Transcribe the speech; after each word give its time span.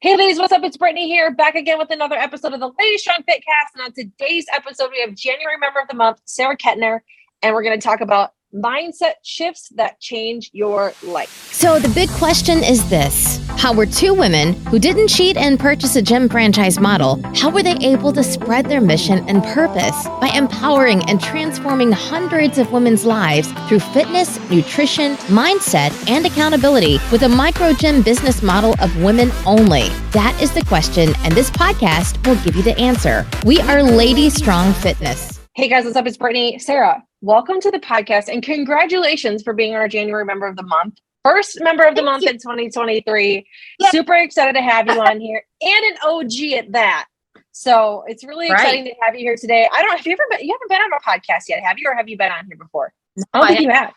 Hey, 0.00 0.16
ladies, 0.16 0.38
what's 0.38 0.52
up? 0.52 0.62
It's 0.62 0.76
Brittany 0.76 1.08
here, 1.08 1.32
back 1.32 1.56
again 1.56 1.76
with 1.76 1.90
another 1.90 2.14
episode 2.14 2.52
of 2.52 2.60
the 2.60 2.70
Ladies 2.78 3.00
Strong 3.00 3.24
Fit 3.26 3.42
Cast. 3.44 3.74
And 3.74 3.82
on 3.82 3.92
today's 3.92 4.46
episode, 4.54 4.90
we 4.92 5.00
have 5.00 5.12
January 5.12 5.58
member 5.58 5.80
of 5.80 5.88
the 5.88 5.94
month, 5.96 6.20
Sarah 6.24 6.56
Kettner, 6.56 7.00
and 7.42 7.52
we're 7.52 7.64
going 7.64 7.78
to 7.78 7.84
talk 7.84 8.00
about 8.00 8.30
mindset 8.54 9.14
shifts 9.24 9.70
that 9.74 9.98
change 9.98 10.50
your 10.52 10.92
life. 11.02 11.52
So, 11.52 11.80
the 11.80 11.88
big 11.88 12.08
question 12.10 12.62
is 12.62 12.88
this 12.88 13.37
How 13.58 13.74
were 13.74 13.86
two 13.86 14.14
women 14.14 14.52
who 14.66 14.78
didn't 14.78 15.08
cheat 15.08 15.36
and 15.36 15.58
purchase 15.58 15.96
a 15.96 16.00
gym 16.00 16.28
franchise 16.28 16.78
model, 16.78 17.20
how 17.34 17.50
were 17.50 17.64
they 17.64 17.74
able 17.80 18.12
to 18.12 18.22
spread 18.22 18.66
their 18.66 18.80
mission 18.80 19.28
and 19.28 19.42
purpose 19.42 20.06
by 20.20 20.30
empowering 20.32 21.02
and 21.10 21.20
transforming 21.20 21.90
hundreds 21.90 22.58
of 22.58 22.70
women's 22.70 23.04
lives 23.04 23.50
through 23.68 23.80
fitness, 23.80 24.38
nutrition, 24.48 25.16
mindset, 25.26 25.92
and 26.08 26.24
accountability 26.24 27.00
with 27.10 27.24
a 27.24 27.28
micro 27.28 27.72
gym 27.72 28.00
business 28.00 28.44
model 28.44 28.76
of 28.80 28.96
women 29.02 29.32
only? 29.44 29.88
That 30.12 30.38
is 30.40 30.52
the 30.52 30.64
question, 30.64 31.12
and 31.24 31.34
this 31.34 31.50
podcast 31.50 32.24
will 32.28 32.40
give 32.44 32.54
you 32.54 32.62
the 32.62 32.78
answer. 32.78 33.26
We 33.44 33.60
are 33.62 33.82
Lady 33.82 34.30
Strong 34.30 34.72
Fitness. 34.74 35.40
Hey 35.56 35.68
guys, 35.68 35.84
what's 35.84 35.96
up? 35.96 36.06
It's 36.06 36.16
Brittany. 36.16 36.60
Sarah, 36.60 37.02
welcome 37.22 37.60
to 37.60 37.72
the 37.72 37.80
podcast 37.80 38.28
and 38.28 38.40
congratulations 38.40 39.42
for 39.42 39.52
being 39.52 39.74
our 39.74 39.88
January 39.88 40.24
member 40.24 40.46
of 40.46 40.54
the 40.54 40.62
month. 40.62 41.00
First 41.24 41.60
member 41.60 41.84
of 41.84 41.94
the 41.94 42.02
Thank 42.02 42.06
month 42.06 42.22
you. 42.22 42.30
in 42.30 42.36
2023. 42.36 43.46
Yep. 43.80 43.90
Super 43.90 44.14
excited 44.14 44.54
to 44.54 44.62
have 44.62 44.86
you 44.86 45.00
on 45.00 45.20
here 45.20 45.42
and 45.60 45.84
an 45.84 45.96
OG 46.02 46.52
at 46.58 46.72
that. 46.72 47.06
So 47.52 48.04
it's 48.06 48.24
really 48.24 48.50
right. 48.50 48.60
exciting 48.60 48.84
to 48.84 48.94
have 49.02 49.14
you 49.14 49.20
here 49.20 49.36
today. 49.36 49.68
I 49.72 49.82
don't 49.82 49.98
if 49.98 50.06
you 50.06 50.12
ever 50.12 50.22
been, 50.30 50.46
you 50.46 50.54
haven't 50.54 50.68
been 50.68 50.80
on 50.80 50.92
our 50.92 51.00
podcast 51.00 51.48
yet, 51.48 51.60
have 51.64 51.78
you? 51.78 51.88
Or 51.88 51.94
have 51.94 52.08
you 52.08 52.16
been 52.16 52.30
on 52.30 52.46
here 52.46 52.56
before? 52.56 52.92
No, 53.16 53.24
I 53.34 53.38
don't 53.38 53.48
think 53.48 53.60
you 53.62 53.70
have. 53.70 53.92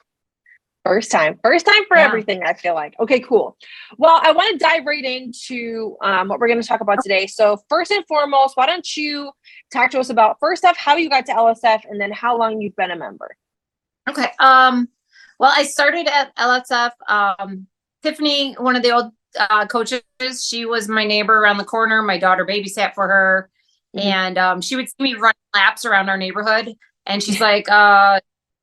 First 0.84 1.12
time, 1.12 1.40
first 1.44 1.68
time 1.68 1.86
for 1.88 1.96
yeah. 1.96 2.06
everything, 2.06 2.42
I 2.42 2.56
feel 2.56 2.74
like. 2.74 2.96
Okay, 3.00 3.20
cool. 3.20 3.56
Well, 4.00 4.20
I 4.24 4.32
want 4.32 4.52
to 4.54 4.58
dive 4.58 4.84
right 4.84 5.06
into 5.06 5.96
um, 6.02 6.28
what 6.28 6.40
we're 6.40 6.48
going 6.48 6.62
to 6.62 6.68
talk 6.68 6.82
about 6.82 7.04
today. 7.04 7.28
So, 7.28 7.58
first 7.70 7.92
and 7.92 8.04
foremost, 8.08 8.58
why 8.58 8.66
don't 8.66 8.98
you 8.98 9.32
talk 9.72 9.92
to 9.92 10.00
us 10.00 10.10
about 10.10 10.38
first 10.40 10.66
off 10.66 10.76
how 10.76 10.96
you 10.96 11.08
got 11.08 11.28
to 11.28 11.34
LSF 11.34 11.82
and 11.88 12.02
then 12.02 12.12
how 12.12 12.36
long 12.36 12.62
you've 12.62 12.76
been 12.76 12.90
a 12.90 12.96
member? 12.96 13.30
Okay. 14.10 14.30
Um, 14.40 14.90
well, 15.42 15.52
I 15.54 15.64
started 15.64 16.08
at 16.08 16.36
LSF. 16.36 16.92
Um, 17.08 17.66
Tiffany, 18.04 18.54
one 18.54 18.76
of 18.76 18.84
the 18.84 18.92
old 18.92 19.12
uh, 19.40 19.66
coaches, 19.66 20.04
she 20.48 20.68
was 20.68 20.88
my 20.88 21.04
neighbor 21.04 21.36
around 21.36 21.58
the 21.58 21.64
corner. 21.64 22.04
My 22.04 22.20
daughter 22.20 22.46
babysat 22.46 22.94
for 22.94 23.08
her, 23.08 23.50
mm-hmm. 23.98 24.08
and 24.08 24.38
um, 24.38 24.62
she 24.62 24.76
would 24.76 24.88
see 24.88 24.96
me 25.00 25.16
run 25.16 25.34
laps 25.56 25.84
around 25.84 26.10
our 26.10 26.18
neighborhood. 26.18 26.76
And 27.08 27.24
she's 27.24 27.42
like, 27.50 27.68
uh, 27.72 28.20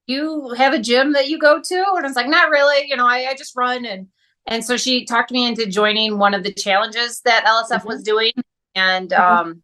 you 0.06 0.54
have 0.56 0.72
a 0.72 0.78
gym 0.78 1.14
that 1.14 1.28
you 1.28 1.40
go 1.40 1.60
to? 1.60 1.74
And 1.74 2.06
I 2.06 2.08
was 2.08 2.14
like, 2.14 2.28
not 2.28 2.48
really. 2.48 2.88
You 2.88 2.94
know, 2.94 3.08
I, 3.08 3.26
I 3.30 3.34
just 3.34 3.56
run. 3.56 3.84
And, 3.84 4.06
and 4.46 4.64
so 4.64 4.76
she 4.76 5.04
talked 5.04 5.32
me 5.32 5.48
into 5.48 5.66
joining 5.66 6.18
one 6.18 6.32
of 6.32 6.44
the 6.44 6.52
challenges 6.52 7.22
that 7.24 7.44
LSF 7.44 7.78
mm-hmm. 7.78 7.88
was 7.88 8.04
doing. 8.04 8.32
And, 8.76 9.10
mm-hmm. 9.10 9.48
um, 9.48 9.62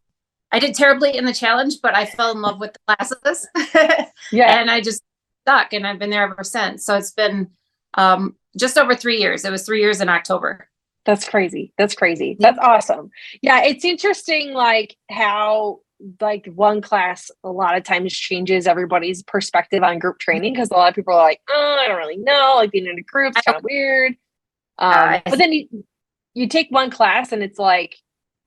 I 0.50 0.58
did 0.58 0.74
terribly 0.74 1.16
in 1.16 1.26
the 1.26 1.32
challenge, 1.32 1.74
but 1.80 1.94
I 1.94 2.06
fell 2.06 2.32
in 2.32 2.40
love 2.40 2.58
with 2.58 2.72
the 2.72 2.96
classes. 2.96 3.48
yeah. 4.32 4.60
And 4.60 4.68
I 4.68 4.80
just 4.80 5.02
stuck 5.44 5.72
and 5.72 5.86
I've 5.86 5.98
been 5.98 6.10
there 6.10 6.24
ever 6.24 6.44
since. 6.44 6.84
So 6.84 6.96
it's 6.96 7.12
been, 7.12 7.50
um, 7.94 8.36
just 8.56 8.78
over 8.78 8.94
three 8.94 9.18
years. 9.18 9.44
It 9.44 9.50
was 9.50 9.64
three 9.64 9.80
years 9.80 10.00
in 10.00 10.08
October. 10.08 10.68
That's 11.04 11.28
crazy. 11.28 11.72
That's 11.76 11.94
crazy. 11.94 12.36
That's 12.40 12.58
awesome. 12.58 13.10
Yeah, 13.42 13.62
it's 13.62 13.84
interesting 13.84 14.52
like 14.52 14.96
how 15.10 15.80
like 16.20 16.46
one 16.54 16.80
class 16.80 17.30
a 17.44 17.50
lot 17.50 17.76
of 17.76 17.84
times 17.84 18.12
changes 18.12 18.66
everybody's 18.66 19.22
perspective 19.22 19.82
on 19.82 19.98
group 19.98 20.18
training 20.18 20.54
because 20.54 20.70
a 20.70 20.74
lot 20.74 20.88
of 20.88 20.94
people 20.94 21.14
are 21.14 21.22
like, 21.22 21.40
oh, 21.50 21.78
I 21.80 21.88
don't 21.88 21.98
really 21.98 22.16
know, 22.16 22.54
like 22.56 22.72
being 22.72 22.86
in 22.86 22.98
a 22.98 23.02
group 23.02 23.34
is 23.36 23.42
kind 23.44 23.56
of 23.56 23.64
weird. 23.64 24.14
Um, 24.78 25.20
but 25.24 25.38
then 25.38 25.52
you 25.52 25.84
you 26.34 26.48
take 26.48 26.68
one 26.70 26.90
class 26.90 27.32
and 27.32 27.42
it's 27.42 27.58
like, 27.58 27.96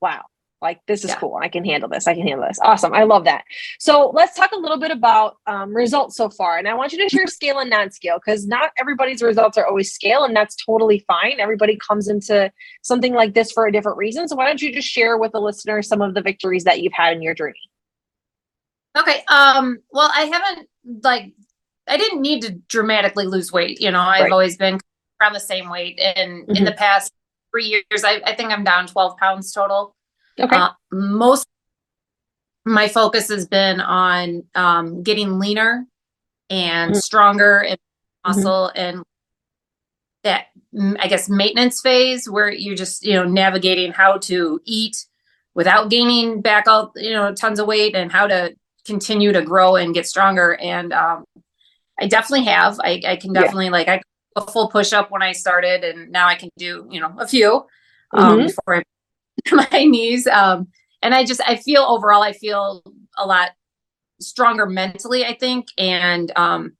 wow, 0.00 0.22
like 0.60 0.80
this 0.86 1.04
is 1.04 1.10
yeah. 1.10 1.16
cool. 1.16 1.38
I 1.40 1.48
can 1.48 1.64
handle 1.64 1.88
this. 1.88 2.06
I 2.06 2.14
can 2.14 2.26
handle 2.26 2.46
this. 2.46 2.58
Awesome. 2.62 2.92
I 2.92 3.04
love 3.04 3.24
that. 3.24 3.44
So 3.78 4.10
let's 4.14 4.36
talk 4.36 4.52
a 4.52 4.58
little 4.58 4.78
bit 4.78 4.90
about 4.90 5.36
um, 5.46 5.74
results 5.74 6.16
so 6.16 6.28
far. 6.28 6.58
And 6.58 6.66
I 6.66 6.74
want 6.74 6.92
you 6.92 6.98
to 7.02 7.08
share 7.08 7.26
scale 7.26 7.58
and 7.58 7.70
non-scale 7.70 8.18
because 8.24 8.46
not 8.46 8.70
everybody's 8.78 9.22
results 9.22 9.56
are 9.56 9.66
always 9.66 9.92
scale, 9.92 10.24
and 10.24 10.34
that's 10.34 10.56
totally 10.56 11.04
fine. 11.06 11.38
Everybody 11.38 11.76
comes 11.76 12.08
into 12.08 12.50
something 12.82 13.14
like 13.14 13.34
this 13.34 13.52
for 13.52 13.66
a 13.66 13.72
different 13.72 13.98
reason. 13.98 14.26
So 14.28 14.36
why 14.36 14.46
don't 14.46 14.60
you 14.60 14.72
just 14.72 14.88
share 14.88 15.16
with 15.16 15.32
the 15.32 15.40
listener 15.40 15.82
some 15.82 16.02
of 16.02 16.14
the 16.14 16.22
victories 16.22 16.64
that 16.64 16.80
you've 16.80 16.92
had 16.92 17.14
in 17.14 17.22
your 17.22 17.34
journey? 17.34 17.60
Okay. 18.96 19.22
Um. 19.28 19.78
Well, 19.92 20.10
I 20.12 20.22
haven't 20.22 20.68
like 21.04 21.32
I 21.86 21.96
didn't 21.96 22.20
need 22.20 22.42
to 22.42 22.52
dramatically 22.68 23.26
lose 23.26 23.52
weight. 23.52 23.80
You 23.80 23.90
know, 23.90 24.00
I've 24.00 24.24
right. 24.24 24.32
always 24.32 24.56
been 24.56 24.78
around 25.20 25.32
the 25.34 25.40
same 25.40 25.68
weight, 25.70 26.00
and 26.00 26.42
mm-hmm. 26.42 26.56
in 26.56 26.64
the 26.64 26.72
past 26.72 27.12
three 27.52 27.66
years, 27.66 28.04
I, 28.04 28.20
I 28.24 28.34
think 28.34 28.50
I'm 28.50 28.64
down 28.64 28.86
12 28.86 29.16
pounds 29.16 29.52
total. 29.52 29.94
Okay. 30.38 30.56
Uh, 30.56 30.70
most 30.92 31.46
my 32.64 32.88
focus 32.88 33.28
has 33.28 33.46
been 33.46 33.80
on 33.80 34.44
um, 34.54 35.02
getting 35.02 35.38
leaner 35.38 35.86
and 36.50 36.92
mm-hmm. 36.92 36.98
stronger 36.98 37.60
and 37.60 37.78
muscle 38.26 38.70
mm-hmm. 38.74 38.96
and 38.96 39.04
that 40.24 40.46
I 41.00 41.08
guess 41.08 41.28
maintenance 41.28 41.80
phase 41.80 42.28
where 42.28 42.50
you're 42.50 42.76
just 42.76 43.04
you 43.04 43.14
know 43.14 43.24
navigating 43.24 43.92
how 43.92 44.18
to 44.18 44.60
eat 44.64 45.06
without 45.54 45.90
gaining 45.90 46.40
back 46.40 46.68
all 46.68 46.92
you 46.96 47.12
know 47.12 47.34
tons 47.34 47.58
of 47.58 47.66
weight 47.66 47.94
and 47.94 48.12
how 48.12 48.26
to 48.26 48.54
continue 48.84 49.32
to 49.32 49.42
grow 49.42 49.76
and 49.76 49.94
get 49.94 50.06
stronger 50.06 50.54
and 50.56 50.92
um, 50.92 51.24
I 51.98 52.06
definitely 52.06 52.46
have 52.46 52.78
I, 52.80 53.00
I 53.06 53.16
can 53.16 53.32
definitely 53.32 53.66
yeah. 53.66 53.72
like 53.72 53.88
I 53.88 54.02
a 54.36 54.42
full 54.42 54.68
push 54.68 54.92
up 54.92 55.10
when 55.10 55.22
I 55.22 55.32
started 55.32 55.84
and 55.84 56.10
now 56.12 56.28
I 56.28 56.34
can 56.34 56.50
do 56.56 56.86
you 56.90 57.00
know 57.00 57.14
a 57.18 57.26
few 57.26 57.66
um, 58.12 58.38
mm-hmm. 58.38 58.46
before 58.46 58.76
I 58.76 58.82
my 59.72 59.84
knees. 59.84 60.26
Um, 60.26 60.68
and 61.02 61.14
I 61.14 61.24
just, 61.24 61.40
I 61.46 61.56
feel 61.56 61.82
overall, 61.82 62.22
I 62.22 62.32
feel 62.32 62.82
a 63.16 63.26
lot 63.26 63.50
stronger 64.20 64.66
mentally, 64.66 65.24
I 65.24 65.36
think, 65.36 65.68
and 65.78 66.32
um, 66.36 66.72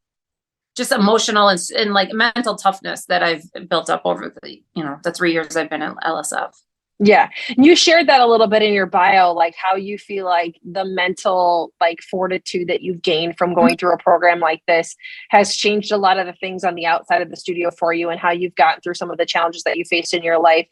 just 0.77 0.93
emotional 0.93 1.49
and, 1.49 1.61
and 1.77 1.93
like 1.93 2.12
mental 2.12 2.57
toughness 2.57 3.07
that 3.07 3.23
I've 3.23 3.45
built 3.69 3.91
up 3.91 4.03
over 4.05 4.34
the, 4.43 4.62
you 4.75 4.84
know, 4.84 4.99
the 5.05 5.12
three 5.12 5.33
years 5.33 5.57
I've 5.57 5.71
been 5.71 5.83
in 5.83 5.95
LSF. 5.97 6.53
Yeah. 7.01 7.28
You 7.57 7.77
shared 7.77 8.09
that 8.09 8.21
a 8.21 8.27
little 8.27 8.49
bit 8.49 8.62
in 8.62 8.73
your 8.73 8.87
bio, 8.87 9.33
like 9.33 9.55
how 9.55 9.77
you 9.77 9.99
feel 9.99 10.25
like 10.25 10.59
the 10.65 10.84
mental 10.84 11.73
like 11.81 12.01
fortitude 12.03 12.67
that 12.69 12.83
you've 12.83 13.03
gained 13.03 13.39
from 13.39 13.55
going 13.55 13.77
through 13.77 13.95
a 13.95 13.99
program 13.99 14.41
like 14.41 14.62
this 14.67 14.97
has 15.31 15.55
changed 15.55 15.93
a 15.93 15.97
lot 15.97 16.19
of 16.19 16.27
the 16.27 16.33
things 16.33 16.65
on 16.65 16.75
the 16.75 16.87
outside 16.87 17.23
of 17.23 17.31
the 17.31 17.37
studio 17.37 17.71
for 17.71 17.93
you 17.93 18.11
and 18.11 18.19
how 18.19 18.33
you've 18.33 18.57
gotten 18.57 18.81
through 18.81 18.95
some 18.95 19.12
of 19.12 19.19
the 19.19 19.27
challenges 19.27 19.62
that 19.62 19.77
you 19.77 19.84
faced 19.84 20.12
in 20.12 20.25
your 20.25 20.41
life 20.41 20.67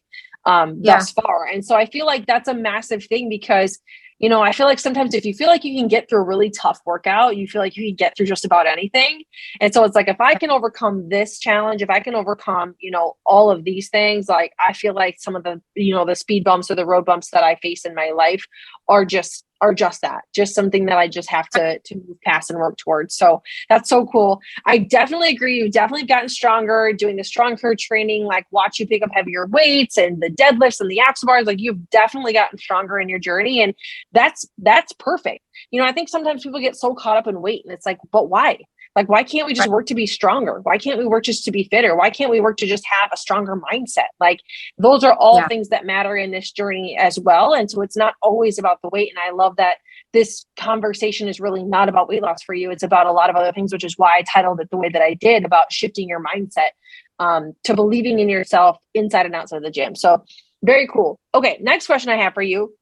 um, 0.47 0.79
yeah. 0.81 0.99
thus 0.99 1.11
far. 1.11 1.47
And 1.47 1.65
so 1.65 1.77
I 1.77 1.87
feel 1.87 2.07
like 2.07 2.27
that's 2.27 2.49
a 2.49 2.55
massive 2.55 3.05
thing 3.05 3.29
because, 3.29 3.79
you 4.19 4.31
know, 4.31 4.41
I 4.41 4.53
feel 4.53 4.67
like 4.67 4.79
sometimes 4.79 5.13
if 5.13 5.27
you 5.27 5.35
feel 5.35 5.49
like 5.49 5.65
you 5.65 5.79
can 5.79 5.89
get 5.89 6.09
through 6.09 6.21
a 6.21 6.25
really 6.25 6.49
tough 6.51 6.81
workout, 6.87 7.37
you 7.37 7.47
feel 7.47 7.61
like 7.61 7.77
you 7.77 7.87
can 7.89 7.97
get 7.97 8.17
through 8.17 8.27
just 8.27 8.45
about 8.47 8.67
anything. 8.67 9.25
And 9.61 9.75
so 9.75 9.85
it's 9.85 9.95
like, 9.95 10.09
if 10.09 10.21
I 10.21 10.37
can 10.37 10.51
overcome 10.51 11.09
this 11.11 11.39
challenge, 11.39 11.83
if 11.83 11.91
I 11.91 12.01
can 12.01 12.15
overcome, 12.15 12.75
you 12.81 12.91
know, 12.91 13.17
all 13.27 13.51
of 13.51 13.65
these 13.65 13.91
things, 13.91 14.29
like 14.29 14.53
I 14.67 14.73
feel 14.73 14.95
like 14.95 15.17
some 15.19 15.37
of 15.37 15.43
the, 15.43 15.61
you 15.75 15.95
know, 15.95 16.07
the 16.07 16.15
speed 16.15 16.45
bumps 16.45 16.71
or 16.71 16.77
the 16.77 16.87
road 16.87 17.05
bumps 17.05 17.31
that 17.33 17.45
I 17.45 17.57
face 17.57 17.85
in 17.85 17.95
my 17.95 18.13
life 18.17 18.45
are 18.89 19.05
just 19.05 19.45
are 19.61 19.75
just 19.75 20.03
that 20.03 20.23
just 20.35 20.55
something 20.55 20.87
that 20.87 20.99
i 20.99 21.09
just 21.09 21.31
have 21.31 21.49
to 21.49 21.79
to 21.85 21.97
move 21.97 22.21
past 22.25 22.51
and 22.51 22.59
work 22.59 22.77
towards. 22.77 23.15
So 23.17 23.43
that's 23.69 23.89
so 23.89 24.07
cool. 24.07 24.41
I 24.65 24.79
definitely 24.79 25.31
agree. 25.31 25.59
You've 25.59 25.73
definitely 25.73 26.07
gotten 26.07 26.29
stronger 26.29 26.93
doing 26.93 27.17
the 27.17 27.25
stronger 27.25 27.75
training 27.79 28.25
like 28.25 28.47
watch 28.51 28.79
you 28.79 28.87
pick 28.87 29.03
up 29.03 29.11
heavier 29.13 29.47
weights 29.47 29.97
and 29.97 30.21
the 30.21 30.31
deadlifts 30.31 30.81
and 30.81 30.91
the 30.91 31.01
abs 31.01 31.23
bars. 31.23 31.47
Like 31.47 31.61
you've 31.61 31.89
definitely 31.91 32.33
gotten 32.33 32.59
stronger 32.59 32.99
in 32.99 33.09
your 33.09 33.19
journey 33.19 33.63
and 33.63 33.75
that's 34.13 34.47
that's 34.59 34.93
perfect. 34.95 35.43
You 35.71 35.81
know 35.81 35.87
i 35.87 35.93
think 35.93 36.09
sometimes 36.09 36.43
people 36.43 36.61
get 36.61 36.77
so 36.77 36.95
caught 36.95 37.17
up 37.17 37.27
in 37.27 37.41
weight 37.41 37.65
and 37.65 37.73
it's 37.73 37.87
like 37.87 37.99
but 38.13 38.29
why 38.29 38.59
like, 38.97 39.11
why 39.11 39.23
can't 39.23 39.47
we 39.47 39.53
just 39.53 39.69
work 39.69 39.85
to 39.87 39.95
be 39.95 40.07
stronger? 40.07 40.61
Why 40.63 40.79
can't 40.79 40.99
we 40.99 41.07
work 41.07 41.25
just 41.25 41.45
to 41.45 41.51
be 41.51 41.65
fitter? 41.71 41.95
Why 41.95 42.09
can't 42.09 42.31
we 42.31 42.41
work 42.41 42.57
to 42.57 42.67
just 42.67 42.85
have 42.91 43.11
a 43.13 43.17
stronger 43.17 43.55
mindset? 43.55 44.09
Like, 44.19 44.41
those 44.79 45.05
are 45.05 45.13
all 45.13 45.37
yeah. 45.37 45.49
things 45.49 45.69
that 45.69 45.85
matter 45.85 46.17
in 46.17 46.31
this 46.31 46.51
journey 46.51 46.97
as 46.99 47.21
well. 47.21 47.53
And 47.53 47.71
so 47.71 47.83
it's 47.83 47.97
not 47.97 48.15
always 48.23 48.59
about 48.59 48.81
the 48.81 48.89
weight. 48.89 49.11
And 49.11 49.19
I 49.19 49.37
love 49.37 49.57
that 49.57 49.77
this 50.15 50.47
conversation 50.57 51.29
is 51.29 51.39
really 51.39 51.63
not 51.63 51.91
about 51.91 52.09
weight 52.09 52.23
loss 52.23 52.43
for 52.43 52.55
you. 52.55 52.71
It's 52.71 52.83
about 52.83 53.07
a 53.07 53.13
lot 53.13 53.29
of 53.29 53.37
other 53.37 53.53
things, 53.53 53.71
which 53.71 53.85
is 53.85 53.99
why 53.99 54.17
I 54.17 54.23
titled 54.23 54.61
it 54.61 54.71
the 54.71 54.79
way 54.79 54.89
that 54.89 55.03
I 55.03 55.13
did 55.13 55.45
about 55.45 55.71
shifting 55.71 56.09
your 56.09 56.23
mindset 56.25 56.71
um, 57.19 57.53
to 57.65 57.75
believing 57.75 58.19
in 58.19 58.31
yourself 58.31 58.79
inside 58.95 59.27
and 59.27 59.35
outside 59.35 59.59
of 59.59 59.63
the 59.63 59.71
gym. 59.71 59.95
So, 59.95 60.25
very 60.65 60.89
cool. 60.91 61.21
Okay, 61.35 61.59
next 61.61 61.87
question 61.87 62.11
I 62.11 62.17
have 62.17 62.33
for 62.33 62.43
you 62.43 62.75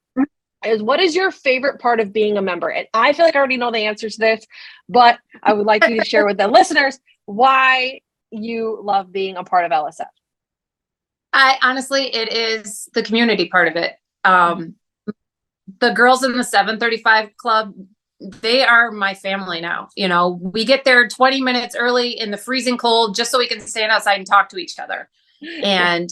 is 0.67 0.83
what 0.83 1.01
is 1.01 1.15
your 1.15 1.31
favorite 1.31 1.81
part 1.81 2.01
of 2.01 2.13
being 2.13 2.37
a 2.37 2.43
member? 2.43 2.69
And 2.69 2.87
I 2.95 3.13
feel 3.13 3.25
like 3.25 3.37
I 3.37 3.39
already 3.39 3.57
know 3.57 3.71
the 3.71 3.87
answer 3.87 4.09
to 4.09 4.19
this, 4.19 4.47
but 4.89 5.19
I 5.43 5.53
would 5.53 5.67
like 5.67 5.87
you 5.89 5.99
to 5.99 6.05
share 6.05 6.27
with 6.27 6.39
the 6.39 6.49
listeners 6.59 6.99
why 7.27 8.01
you 8.31 8.81
love 8.83 9.13
being 9.13 9.37
a 9.37 9.45
part 9.45 9.65
of 9.65 9.71
LSF. 9.71 10.07
I 11.33 11.59
honestly, 11.63 12.15
it 12.15 12.33
is 12.33 12.89
the 12.95 13.03
community 13.03 13.49
part 13.49 13.69
of 13.69 13.77
it. 13.77 13.95
Um, 14.25 14.77
the 15.81 15.91
girls 15.91 16.23
in 16.23 16.37
the 16.37 16.45
735 16.45 17.37
club, 17.37 17.75
they 18.21 18.63
are 18.63 18.91
my 18.91 19.15
family 19.15 19.61
now. 19.61 19.89
You 19.97 20.09
know, 20.09 20.39
we 20.41 20.65
get 20.65 20.85
there 20.85 21.09
20 21.09 21.41
minutes 21.41 21.75
early 21.77 22.11
in 22.11 22.31
the 22.31 22.37
freezing 22.37 22.79
cold 22.79 23.17
just 23.17 23.31
so 23.31 23.39
we 23.39 23.49
can 23.49 23.61
stand 23.61 23.91
outside 23.91 24.19
and 24.19 24.27
talk 24.27 24.49
to 24.51 24.59
each 24.59 24.79
other. 24.79 25.09
And 25.63 26.09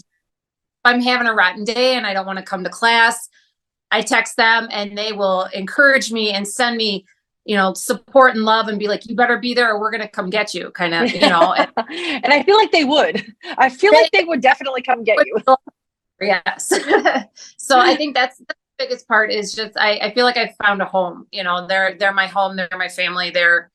I'm 0.84 1.00
having 1.00 1.26
a 1.26 1.32
rotten 1.32 1.64
day 1.64 1.94
and 1.94 2.06
I 2.06 2.12
don't 2.12 2.26
want 2.26 2.38
to 2.38 2.44
come 2.44 2.64
to 2.64 2.70
class, 2.70 3.28
I 3.92 4.02
text 4.02 4.36
them 4.36 4.68
and 4.70 4.96
they 4.96 5.12
will 5.12 5.44
encourage 5.52 6.10
me 6.10 6.30
and 6.30 6.48
send 6.48 6.76
me, 6.76 7.04
you 7.44 7.56
know, 7.56 7.74
support 7.74 8.34
and 8.34 8.44
love 8.44 8.68
and 8.68 8.78
be 8.78 8.88
like, 8.88 9.08
you 9.08 9.14
better 9.14 9.38
be 9.38 9.54
there 9.54 9.70
or 9.70 9.78
we're 9.78 9.90
going 9.90 10.02
to 10.02 10.08
come 10.08 10.30
get 10.30 10.54
you, 10.54 10.70
kind 10.70 10.94
of, 10.94 11.12
you 11.12 11.20
know. 11.28 11.52
and, 11.52 11.70
and 12.24 12.32
I 12.32 12.42
feel 12.42 12.56
like 12.56 12.72
they 12.72 12.84
would. 12.84 13.24
I 13.58 13.68
feel 13.68 13.92
like 13.92 14.10
they 14.10 14.24
would 14.24 14.40
definitely 14.40 14.82
come 14.82 15.04
get 15.04 15.18
you. 15.24 15.38
Yes. 16.20 16.72
so 17.56 17.80
I 17.80 17.96
think 17.96 18.14
that's 18.14 18.38
the 18.38 18.54
biggest 18.78 19.08
part 19.08 19.32
is 19.32 19.52
just 19.52 19.76
I, 19.76 19.98
I 19.98 20.14
feel 20.14 20.24
like 20.24 20.36
I 20.36 20.54
found 20.62 20.80
a 20.80 20.84
home. 20.84 21.26
You 21.32 21.42
know, 21.42 21.66
they're 21.66 21.96
they're 21.98 22.12
my 22.12 22.28
home, 22.28 22.54
they're 22.56 22.68
my 22.72 22.88
family, 22.88 23.30
they're 23.30 23.72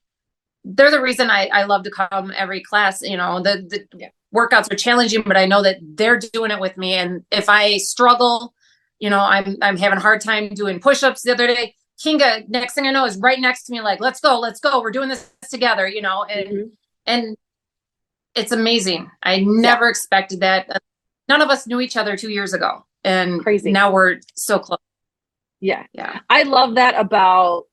they're 0.64 0.92
the 0.92 1.02
reason 1.02 1.30
I, 1.30 1.48
I 1.48 1.64
love 1.64 1.84
to 1.84 1.92
come 1.92 2.32
every 2.36 2.62
class. 2.62 3.02
You 3.02 3.18
know, 3.18 3.42
the, 3.42 3.68
the 3.70 3.98
yeah. 3.98 4.10
workouts 4.34 4.72
are 4.72 4.76
challenging, 4.76 5.24
but 5.24 5.38
I 5.38 5.46
know 5.46 5.62
that 5.64 5.78
they're 5.82 6.20
doing 6.20 6.52
it 6.52 6.60
with 6.60 6.78
me. 6.78 6.94
And 6.94 7.24
if 7.32 7.50
I 7.50 7.78
struggle, 7.78 8.54
you 9.00 9.10
know, 9.10 9.20
I'm 9.20 9.58
I'm 9.62 9.78
having 9.78 9.98
a 9.98 10.02
hard 10.02 10.22
time 10.22 10.50
doing 10.50 10.80
push-ups 10.80 11.22
the 11.22 11.32
other 11.32 11.48
day. 11.48 11.76
Kinga, 12.04 12.48
next 12.48 12.76
thing 12.76 12.86
I 12.86 12.92
know, 12.92 13.06
is 13.06 13.18
right 13.18 13.40
next 13.40 13.64
to 13.64 13.72
me, 13.72 13.82
like, 13.82 14.00
let's 14.00 14.20
go, 14.20 14.40
let's 14.40 14.60
go. 14.60 14.82
We're 14.82 14.92
doing 14.92 15.10
this 15.10 15.32
together, 15.50 15.88
you 15.88 16.02
know, 16.02 16.24
and 16.24 16.48
mm-hmm. 16.48 16.68
and 17.08 17.38
it's 18.36 18.52
amazing. 18.52 19.10
I 19.24 19.40
never 19.40 19.86
yeah. 19.86 19.90
expected 19.90 20.42
that. 20.42 20.82
None 21.28 21.42
of 21.42 21.50
us 21.50 21.68
knew 21.68 21.82
each 21.82 21.98
other 21.98 22.16
two 22.16 22.30
years 22.30 22.54
ago. 22.54 22.86
And 23.04 23.42
crazy. 23.42 23.72
Now 23.72 23.92
we're 23.92 24.20
so 24.36 24.60
close. 24.60 24.80
Yeah. 25.60 25.86
Yeah. 25.94 26.20
I 26.30 26.44
love 26.44 26.76
that 26.76 27.00
about 27.00 27.64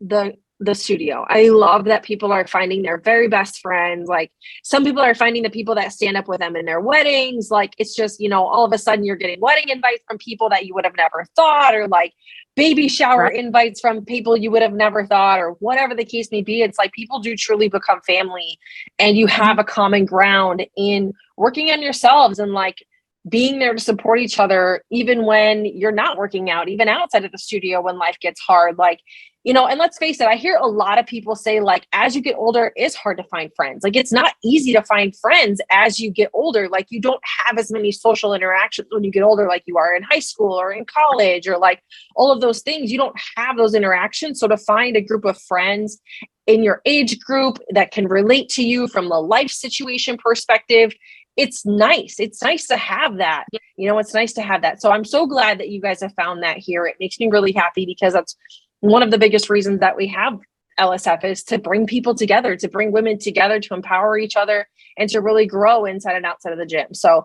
the 0.00 0.36
the 0.64 0.74
studio. 0.74 1.26
I 1.28 1.48
love 1.48 1.84
that 1.86 2.04
people 2.04 2.30
are 2.32 2.46
finding 2.46 2.82
their 2.82 2.98
very 2.98 3.26
best 3.26 3.60
friends. 3.60 4.08
Like 4.08 4.30
some 4.62 4.84
people 4.84 5.02
are 5.02 5.14
finding 5.14 5.42
the 5.42 5.50
people 5.50 5.74
that 5.74 5.92
stand 5.92 6.16
up 6.16 6.28
with 6.28 6.38
them 6.38 6.54
in 6.54 6.66
their 6.66 6.80
weddings. 6.80 7.50
Like 7.50 7.74
it's 7.78 7.94
just, 7.94 8.20
you 8.20 8.28
know, 8.28 8.46
all 8.46 8.64
of 8.64 8.72
a 8.72 8.78
sudden 8.78 9.04
you're 9.04 9.16
getting 9.16 9.40
wedding 9.40 9.68
invites 9.68 10.02
from 10.06 10.18
people 10.18 10.48
that 10.50 10.64
you 10.64 10.74
would 10.74 10.84
have 10.84 10.96
never 10.96 11.24
thought, 11.34 11.74
or 11.74 11.88
like 11.88 12.12
baby 12.54 12.86
shower 12.86 13.24
right. 13.24 13.34
invites 13.34 13.80
from 13.80 14.04
people 14.04 14.36
you 14.36 14.50
would 14.50 14.62
have 14.62 14.72
never 14.72 15.04
thought, 15.04 15.40
or 15.40 15.52
whatever 15.58 15.94
the 15.94 16.04
case 16.04 16.30
may 16.30 16.42
be. 16.42 16.62
It's 16.62 16.78
like 16.78 16.92
people 16.92 17.18
do 17.18 17.36
truly 17.36 17.68
become 17.68 18.00
family 18.02 18.58
and 18.98 19.16
you 19.16 19.26
have 19.26 19.58
a 19.58 19.64
common 19.64 20.04
ground 20.04 20.64
in 20.76 21.12
working 21.36 21.70
on 21.70 21.82
yourselves 21.82 22.38
and 22.38 22.52
like 22.52 22.86
being 23.28 23.58
there 23.58 23.74
to 23.74 23.80
support 23.80 24.18
each 24.18 24.40
other 24.40 24.82
even 24.90 25.24
when 25.24 25.64
you're 25.64 25.92
not 25.92 26.18
working 26.18 26.50
out 26.50 26.68
even 26.68 26.88
outside 26.88 27.24
of 27.24 27.30
the 27.30 27.38
studio 27.38 27.80
when 27.80 27.96
life 27.96 28.16
gets 28.20 28.40
hard 28.40 28.78
like 28.78 28.98
you 29.44 29.52
know 29.52 29.66
and 29.66 29.78
let's 29.78 29.98
face 29.98 30.20
it 30.20 30.26
i 30.26 30.36
hear 30.36 30.56
a 30.56 30.66
lot 30.66 30.98
of 30.98 31.06
people 31.06 31.34
say 31.34 31.60
like 31.60 31.86
as 31.92 32.14
you 32.14 32.22
get 32.22 32.36
older 32.36 32.72
it's 32.76 32.94
hard 32.94 33.16
to 33.16 33.24
find 33.24 33.50
friends 33.54 33.82
like 33.82 33.96
it's 33.96 34.12
not 34.12 34.34
easy 34.44 34.72
to 34.72 34.82
find 34.82 35.16
friends 35.16 35.60
as 35.70 35.98
you 35.98 36.10
get 36.10 36.30
older 36.32 36.68
like 36.68 36.86
you 36.90 37.00
don't 37.00 37.20
have 37.44 37.58
as 37.58 37.70
many 37.70 37.90
social 37.90 38.34
interactions 38.34 38.88
when 38.90 39.04
you 39.04 39.10
get 39.10 39.22
older 39.22 39.46
like 39.46 39.62
you 39.66 39.76
are 39.76 39.94
in 39.94 40.02
high 40.02 40.18
school 40.18 40.52
or 40.52 40.72
in 40.72 40.84
college 40.84 41.46
or 41.48 41.58
like 41.58 41.82
all 42.16 42.30
of 42.30 42.40
those 42.40 42.62
things 42.62 42.92
you 42.92 42.98
don't 42.98 43.18
have 43.36 43.56
those 43.56 43.74
interactions 43.74 44.38
so 44.38 44.46
to 44.46 44.56
find 44.56 44.96
a 44.96 45.00
group 45.00 45.24
of 45.24 45.40
friends 45.42 46.00
in 46.46 46.62
your 46.62 46.80
age 46.86 47.18
group 47.20 47.58
that 47.70 47.92
can 47.92 48.08
relate 48.08 48.48
to 48.48 48.62
you 48.62 48.88
from 48.88 49.08
the 49.08 49.20
life 49.20 49.50
situation 49.50 50.16
perspective 50.16 50.92
it's 51.34 51.64
nice. 51.64 52.16
It's 52.18 52.42
nice 52.42 52.66
to 52.66 52.76
have 52.76 53.16
that. 53.16 53.46
You 53.78 53.88
know, 53.88 53.98
it's 53.98 54.12
nice 54.12 54.34
to 54.34 54.42
have 54.42 54.60
that. 54.60 54.82
So 54.82 54.90
I'm 54.90 55.02
so 55.02 55.26
glad 55.26 55.58
that 55.60 55.70
you 55.70 55.80
guys 55.80 56.02
have 56.02 56.12
found 56.12 56.42
that 56.42 56.58
here. 56.58 56.84
It 56.84 56.96
makes 57.00 57.18
me 57.18 57.28
really 57.28 57.52
happy 57.52 57.86
because 57.86 58.12
that's 58.12 58.36
one 58.82 59.02
of 59.02 59.12
the 59.12 59.18
biggest 59.18 59.48
reasons 59.48 59.78
that 59.78 59.96
we 59.96 60.08
have 60.08 60.40
LSF 60.78 61.24
is 61.24 61.44
to 61.44 61.56
bring 61.56 61.86
people 61.86 62.16
together, 62.16 62.56
to 62.56 62.68
bring 62.68 62.90
women 62.90 63.16
together, 63.16 63.60
to 63.60 63.74
empower 63.74 64.18
each 64.18 64.34
other, 64.34 64.68
and 64.98 65.08
to 65.10 65.20
really 65.20 65.46
grow 65.46 65.84
inside 65.84 66.16
and 66.16 66.26
outside 66.26 66.52
of 66.52 66.58
the 66.58 66.66
gym. 66.66 66.92
So 66.92 67.24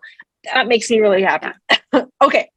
that 0.54 0.68
makes 0.68 0.90
me 0.92 1.00
really 1.00 1.24
happy. 1.24 1.48
okay, 2.22 2.50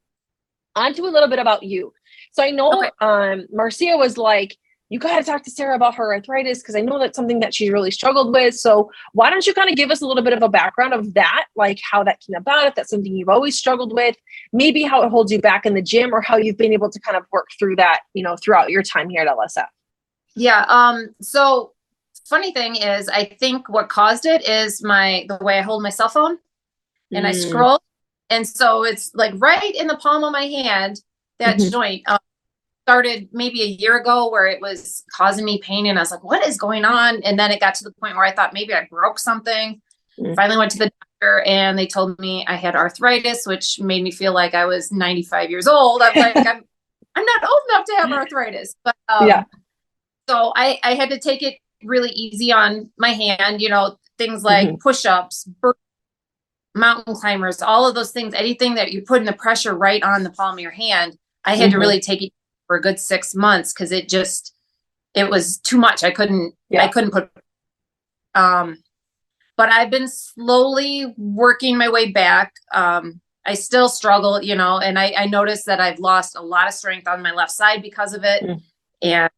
on 0.75 0.93
to 0.93 1.01
a 1.01 1.09
little 1.09 1.29
bit 1.29 1.39
about 1.39 1.63
you. 1.63 1.93
So 2.31 2.43
I 2.43 2.51
know 2.51 2.77
okay. 2.77 2.91
um, 3.01 3.47
Marcia 3.51 3.97
was 3.97 4.19
like, 4.19 4.55
you 4.91 4.99
got 4.99 5.17
to 5.17 5.23
talk 5.23 5.41
to 5.43 5.49
Sarah 5.49 5.73
about 5.73 5.95
her 5.95 6.13
arthritis 6.13 6.59
because 6.59 6.75
I 6.75 6.81
know 6.81 6.99
that's 6.99 7.15
something 7.15 7.39
that 7.39 7.55
she's 7.55 7.71
really 7.71 7.91
struggled 7.91 8.33
with. 8.33 8.55
So 8.55 8.91
why 9.13 9.29
don't 9.29 9.47
you 9.47 9.53
kind 9.53 9.69
of 9.69 9.77
give 9.77 9.89
us 9.89 10.01
a 10.01 10.05
little 10.05 10.21
bit 10.21 10.33
of 10.33 10.43
a 10.43 10.49
background 10.49 10.93
of 10.93 11.13
that, 11.13 11.45
like 11.55 11.79
how 11.81 12.03
that 12.03 12.19
came 12.19 12.35
about, 12.35 12.67
if 12.67 12.75
that's 12.75 12.89
something 12.89 13.15
you've 13.15 13.29
always 13.29 13.57
struggled 13.57 13.93
with, 13.93 14.17
maybe 14.51 14.83
how 14.83 15.01
it 15.03 15.09
holds 15.09 15.31
you 15.31 15.39
back 15.39 15.65
in 15.65 15.75
the 15.75 15.81
gym 15.81 16.13
or 16.13 16.19
how 16.19 16.35
you've 16.35 16.57
been 16.57 16.73
able 16.73 16.89
to 16.89 16.99
kind 16.99 17.15
of 17.15 17.23
work 17.31 17.47
through 17.57 17.77
that, 17.77 18.01
you 18.13 18.21
know, 18.21 18.35
throughout 18.35 18.69
your 18.69 18.83
time 18.83 19.09
here 19.09 19.21
at 19.21 19.29
LSF. 19.29 19.67
Yeah. 20.35 20.65
Um, 20.67 21.15
so 21.21 21.71
funny 22.25 22.51
thing 22.51 22.75
is 22.75 23.07
I 23.07 23.23
think 23.39 23.69
what 23.69 23.87
caused 23.87 24.25
it 24.25 24.45
is 24.45 24.83
my 24.83 25.25
the 25.29 25.37
way 25.41 25.57
I 25.57 25.61
hold 25.61 25.83
my 25.83 25.89
cell 25.89 26.09
phone 26.09 26.37
and 27.13 27.25
mm. 27.25 27.29
I 27.29 27.31
scroll. 27.31 27.79
And 28.29 28.45
so 28.45 28.83
it's 28.83 29.15
like 29.15 29.35
right 29.37 29.73
in 29.73 29.87
the 29.87 29.95
palm 29.95 30.25
of 30.25 30.33
my 30.33 30.47
hand, 30.47 31.01
that 31.39 31.59
mm-hmm. 31.59 31.71
joint. 31.71 32.03
Um, 32.07 32.19
started 32.91 33.29
maybe 33.31 33.61
a 33.61 33.65
year 33.65 33.97
ago 33.97 34.29
where 34.29 34.47
it 34.47 34.59
was 34.59 35.05
causing 35.15 35.45
me 35.45 35.59
pain 35.59 35.85
and 35.85 35.97
I 35.97 36.01
was 36.01 36.11
like, 36.11 36.25
what 36.25 36.45
is 36.45 36.57
going 36.57 36.83
on? 36.83 37.23
And 37.23 37.39
then 37.39 37.49
it 37.49 37.61
got 37.61 37.73
to 37.75 37.85
the 37.85 37.93
point 37.93 38.17
where 38.17 38.25
I 38.25 38.33
thought 38.33 38.53
maybe 38.53 38.73
I 38.73 38.85
broke 38.89 39.17
something. 39.17 39.81
Mm-hmm. 40.19 40.33
Finally 40.33 40.57
went 40.57 40.71
to 40.71 40.77
the 40.77 40.91
doctor 40.99 41.41
and 41.43 41.79
they 41.79 41.87
told 41.87 42.19
me 42.19 42.45
I 42.45 42.57
had 42.57 42.75
arthritis, 42.75 43.47
which 43.47 43.79
made 43.79 44.03
me 44.03 44.11
feel 44.11 44.33
like 44.33 44.53
I 44.53 44.65
was 44.65 44.91
95 44.91 45.49
years 45.49 45.67
old. 45.67 46.01
I'm 46.01 46.19
like, 46.19 46.35
I'm, 46.35 46.65
I'm 47.15 47.25
not 47.25 47.43
old 47.43 47.61
enough 47.69 47.85
to 47.85 47.93
have 47.95 48.11
arthritis. 48.11 48.75
But 48.83 48.95
um, 49.07 49.25
yeah. 49.25 49.45
So 50.27 50.51
I, 50.53 50.77
I 50.83 50.95
had 50.95 51.11
to 51.11 51.19
take 51.19 51.41
it 51.41 51.59
really 51.83 52.09
easy 52.09 52.51
on 52.51 52.89
my 52.97 53.11
hand, 53.11 53.61
you 53.61 53.69
know, 53.69 53.95
things 54.17 54.43
like 54.43 54.67
mm-hmm. 54.67 54.77
push-ups, 54.77 55.47
mountain 56.75 57.15
climbers, 57.15 57.61
all 57.61 57.87
of 57.87 57.95
those 57.95 58.11
things, 58.11 58.33
anything 58.33 58.75
that 58.75 58.91
you're 58.91 59.03
putting 59.03 59.25
the 59.25 59.33
pressure 59.33 59.73
right 59.73 60.03
on 60.03 60.23
the 60.23 60.29
palm 60.29 60.55
of 60.55 60.59
your 60.59 60.71
hand, 60.71 61.17
I 61.45 61.55
had 61.55 61.69
mm-hmm. 61.69 61.71
to 61.71 61.79
really 61.79 62.01
take 62.01 62.21
it 62.21 62.33
for 62.71 62.77
a 62.77 62.81
good 62.81 63.01
six 63.01 63.35
months 63.35 63.73
because 63.73 63.91
it 63.91 64.07
just 64.07 64.55
it 65.13 65.29
was 65.29 65.57
too 65.57 65.77
much. 65.77 66.05
I 66.05 66.11
couldn't 66.11 66.53
yeah. 66.69 66.85
I 66.85 66.87
couldn't 66.87 67.11
put 67.11 67.29
um 68.33 68.77
but 69.57 69.67
I've 69.67 69.89
been 69.91 70.07
slowly 70.07 71.13
working 71.17 71.77
my 71.77 71.89
way 71.89 72.13
back. 72.13 72.53
Um 72.73 73.19
I 73.45 73.55
still 73.55 73.89
struggle, 73.89 74.41
you 74.41 74.55
know, 74.55 74.77
and 74.79 74.97
I, 74.97 75.13
I 75.17 75.25
noticed 75.25 75.65
that 75.65 75.81
I've 75.81 75.99
lost 75.99 76.37
a 76.37 76.41
lot 76.41 76.69
of 76.69 76.73
strength 76.73 77.09
on 77.09 77.21
my 77.21 77.33
left 77.33 77.51
side 77.51 77.81
because 77.81 78.13
of 78.13 78.23
it. 78.23 78.41
Mm. 78.41 78.61
And 79.01 79.31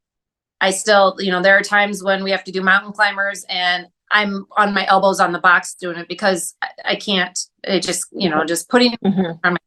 I 0.61 0.69
still, 0.69 1.15
you 1.17 1.31
know, 1.31 1.41
there 1.41 1.57
are 1.57 1.63
times 1.63 2.03
when 2.03 2.23
we 2.23 2.29
have 2.29 2.43
to 2.43 2.51
do 2.51 2.61
mountain 2.61 2.91
climbers 2.91 3.47
and 3.49 3.87
I'm 4.11 4.45
on 4.55 4.75
my 4.75 4.85
elbows 4.85 5.19
on 5.19 5.31
the 5.31 5.39
box 5.39 5.73
doing 5.73 5.97
it 5.97 6.07
because 6.07 6.53
I, 6.61 6.67
I 6.85 6.95
can't, 6.97 7.39
it 7.63 7.79
just, 7.79 8.05
you 8.11 8.29
know, 8.29 8.45
just 8.45 8.69
putting 8.69 8.95
mm-hmm. 9.03 9.39
on 9.43 9.53
my 9.53 9.57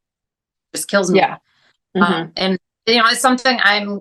just 0.73 0.87
kills 0.87 1.11
me. 1.11 1.19
Yeah. 1.19 1.39
Um, 1.97 2.03
mm-hmm. 2.03 2.13
Um, 2.13 2.33
and 2.37 2.59
you 2.87 2.97
know, 2.97 3.09
it's 3.09 3.21
something 3.21 3.59
I'm 3.63 4.01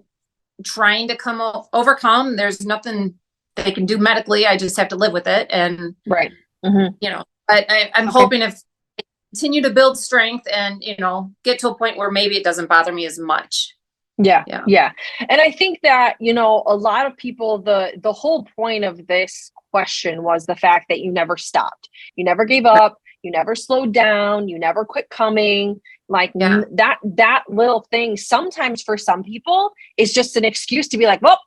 trying 0.64 1.08
to 1.08 1.16
come 1.16 1.42
o- 1.42 1.68
overcome. 1.74 2.36
There's 2.36 2.66
nothing 2.66 3.16
they 3.56 3.72
can 3.72 3.86
do 3.86 3.98
medically. 3.98 4.46
I 4.46 4.58
just 4.58 4.78
have 4.78 4.90
to 4.90 4.96
live 4.96 5.14
with 5.14 5.28
it. 5.28 5.48
And 5.50 5.96
right, 6.08 6.32
mm-hmm. 6.64 6.96
you 7.02 7.10
know, 7.10 7.24
but 7.48 7.70
I, 7.70 7.92
am 7.94 8.10
okay. 8.10 8.20
hoping 8.20 8.42
if 8.42 8.62
I 9.00 9.04
continue 9.34 9.62
to 9.64 9.70
build 9.70 9.98
strength 9.98 10.48
and 10.54 10.84
you 10.84 10.96
know 11.00 11.32
get 11.44 11.60
to 11.60 11.70
a 11.70 11.78
point 11.78 11.98
where 11.98 12.12
maybe 12.12 12.38
it 12.38 12.44
doesn't 12.44 12.70
bother 12.70 12.92
me 12.92 13.06
as 13.06 13.20
much. 13.20 13.74
Yeah, 14.18 14.44
yeah, 14.48 14.64
yeah. 14.66 14.92
And 15.28 15.42
I 15.42 15.52
think 15.52 15.80
that 15.84 16.16
you 16.20 16.34
know 16.34 16.64
a 16.66 16.76
lot 16.76 17.06
of 17.06 17.18
people 17.18 17.60
the 17.60 17.94
the 18.02 18.14
whole 18.14 18.48
point 18.56 18.84
of 18.84 19.08
this 19.08 19.52
question 19.72 20.24
was 20.24 20.46
the 20.46 20.56
fact 20.56 20.86
that 20.90 21.02
you 21.02 21.12
never 21.12 21.36
stopped, 21.36 21.90
you 22.16 22.24
never 22.24 22.46
gave 22.46 22.66
up, 22.66 22.98
you 23.24 23.32
never 23.32 23.56
slowed 23.56 23.94
down, 23.94 24.48
you 24.48 24.58
never 24.58 24.86
quit 24.86 25.10
coming 25.10 25.82
like 26.08 26.32
yeah. 26.36 26.62
that 26.72 27.00
that 27.04 27.44
little 27.50 27.82
thing 27.92 28.18
sometimes 28.18 28.82
for 28.82 28.98
some 28.98 29.24
people 29.24 29.72
is 29.98 30.14
just 30.14 30.36
an 30.36 30.46
excuse 30.46 30.88
to 30.88 30.98
be 30.98 31.06
like 31.06 31.22
well 31.22 31.40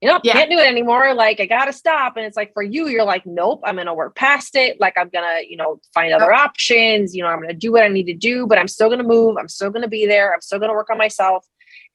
you 0.00 0.08
know 0.08 0.20
yeah. 0.22 0.32
can't 0.32 0.50
do 0.50 0.58
it 0.58 0.66
anymore 0.66 1.14
like 1.14 1.40
i 1.40 1.46
gotta 1.46 1.72
stop 1.72 2.16
and 2.16 2.26
it's 2.26 2.36
like 2.36 2.52
for 2.52 2.62
you 2.62 2.88
you're 2.88 3.04
like 3.04 3.24
nope 3.26 3.60
i'm 3.64 3.76
gonna 3.76 3.94
work 3.94 4.14
past 4.14 4.54
it 4.54 4.80
like 4.80 4.96
i'm 4.98 5.08
gonna 5.08 5.40
you 5.48 5.56
know 5.56 5.80
find 5.92 6.12
other 6.12 6.32
oh. 6.32 6.36
options 6.36 7.14
you 7.14 7.22
know 7.22 7.28
i'm 7.28 7.40
gonna 7.40 7.54
do 7.54 7.72
what 7.72 7.82
i 7.82 7.88
need 7.88 8.04
to 8.04 8.14
do 8.14 8.46
but 8.46 8.58
i'm 8.58 8.68
still 8.68 8.88
gonna 8.88 9.02
move 9.02 9.36
i'm 9.38 9.48
still 9.48 9.70
gonna 9.70 9.88
be 9.88 10.06
there 10.06 10.32
i'm 10.32 10.40
still 10.40 10.58
gonna 10.58 10.72
work 10.72 10.90
on 10.90 10.98
myself 10.98 11.46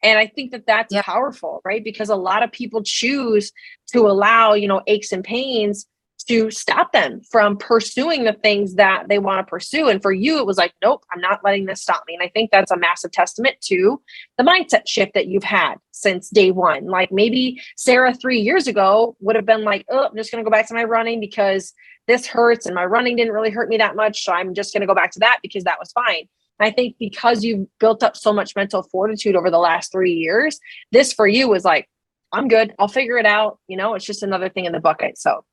and 0.01 0.17
i 0.17 0.27
think 0.27 0.51
that 0.51 0.65
that's 0.65 0.93
yeah. 0.93 1.01
powerful 1.01 1.61
right 1.63 1.83
because 1.83 2.09
a 2.09 2.15
lot 2.15 2.43
of 2.43 2.51
people 2.51 2.81
choose 2.83 3.51
to 3.87 4.07
allow 4.07 4.53
you 4.53 4.67
know 4.67 4.81
aches 4.87 5.11
and 5.11 5.23
pains 5.23 5.85
to 6.27 6.51
stop 6.51 6.91
them 6.91 7.21
from 7.31 7.57
pursuing 7.57 8.23
the 8.23 8.33
things 8.33 8.75
that 8.75 9.07
they 9.07 9.19
want 9.19 9.39
to 9.39 9.49
pursue. 9.49 9.87
And 9.87 10.01
for 10.01 10.11
you, 10.11 10.37
it 10.37 10.45
was 10.45 10.57
like, 10.57 10.73
nope, 10.81 11.03
I'm 11.11 11.21
not 11.21 11.41
letting 11.43 11.65
this 11.65 11.81
stop 11.81 12.03
me. 12.07 12.13
And 12.13 12.23
I 12.23 12.29
think 12.29 12.51
that's 12.51 12.71
a 12.71 12.77
massive 12.77 13.11
testament 13.11 13.55
to 13.63 14.01
the 14.37 14.43
mindset 14.43 14.87
shift 14.87 15.13
that 15.13 15.27
you've 15.27 15.43
had 15.43 15.75
since 15.91 16.29
day 16.29 16.51
one. 16.51 16.85
Like 16.85 17.11
maybe 17.11 17.61
Sarah 17.77 18.13
three 18.13 18.39
years 18.39 18.67
ago 18.67 19.15
would 19.21 19.35
have 19.35 19.45
been 19.45 19.63
like, 19.63 19.85
oh, 19.89 20.05
I'm 20.05 20.15
just 20.15 20.31
going 20.31 20.43
to 20.43 20.47
go 20.47 20.51
back 20.51 20.67
to 20.67 20.73
my 20.73 20.83
running 20.83 21.19
because 21.19 21.73
this 22.07 22.27
hurts 22.27 22.65
and 22.65 22.75
my 22.75 22.85
running 22.85 23.15
didn't 23.15 23.33
really 23.33 23.51
hurt 23.51 23.69
me 23.69 23.77
that 23.77 23.95
much. 23.95 24.23
So 24.23 24.33
I'm 24.33 24.53
just 24.53 24.73
going 24.73 24.81
to 24.81 24.87
go 24.87 24.95
back 24.95 25.11
to 25.11 25.19
that 25.19 25.39
because 25.41 25.63
that 25.63 25.79
was 25.79 25.91
fine. 25.91 26.27
I 26.59 26.71
think 26.71 26.97
because 26.99 27.43
you've 27.43 27.67
built 27.79 28.03
up 28.03 28.17
so 28.17 28.33
much 28.33 28.55
mental 28.55 28.83
fortitude 28.83 29.35
over 29.35 29.49
the 29.49 29.57
last 29.57 29.91
three 29.91 30.13
years, 30.13 30.59
this 30.91 31.13
for 31.13 31.27
you 31.27 31.47
was 31.47 31.63
like, 31.63 31.89
I'm 32.31 32.47
good. 32.47 32.73
I'll 32.77 32.87
figure 32.87 33.17
it 33.17 33.25
out. 33.25 33.59
You 33.67 33.77
know, 33.77 33.93
it's 33.93 34.05
just 34.05 34.23
another 34.23 34.49
thing 34.49 34.65
in 34.65 34.73
the 34.73 34.79
bucket. 34.79 35.17
So 35.17 35.45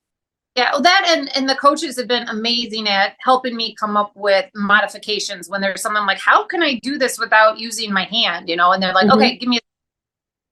Yeah, 0.56 0.70
well, 0.72 0.82
that 0.82 1.04
and 1.06 1.36
and 1.36 1.46
the 1.46 1.54
coaches 1.54 1.98
have 1.98 2.08
been 2.08 2.26
amazing 2.28 2.88
at 2.88 3.14
helping 3.18 3.54
me 3.54 3.74
come 3.74 3.94
up 3.94 4.12
with 4.16 4.50
modifications 4.54 5.50
when 5.50 5.60
there's 5.60 5.82
something 5.82 6.06
like, 6.06 6.18
how 6.18 6.46
can 6.46 6.62
I 6.62 6.80
do 6.82 6.96
this 6.96 7.18
without 7.18 7.58
using 7.58 7.92
my 7.92 8.04
hand? 8.04 8.48
You 8.48 8.56
know, 8.56 8.72
and 8.72 8.82
they're 8.82 8.94
like, 8.94 9.06
mm-hmm. 9.06 9.18
okay, 9.18 9.36
give 9.36 9.50
me. 9.50 9.58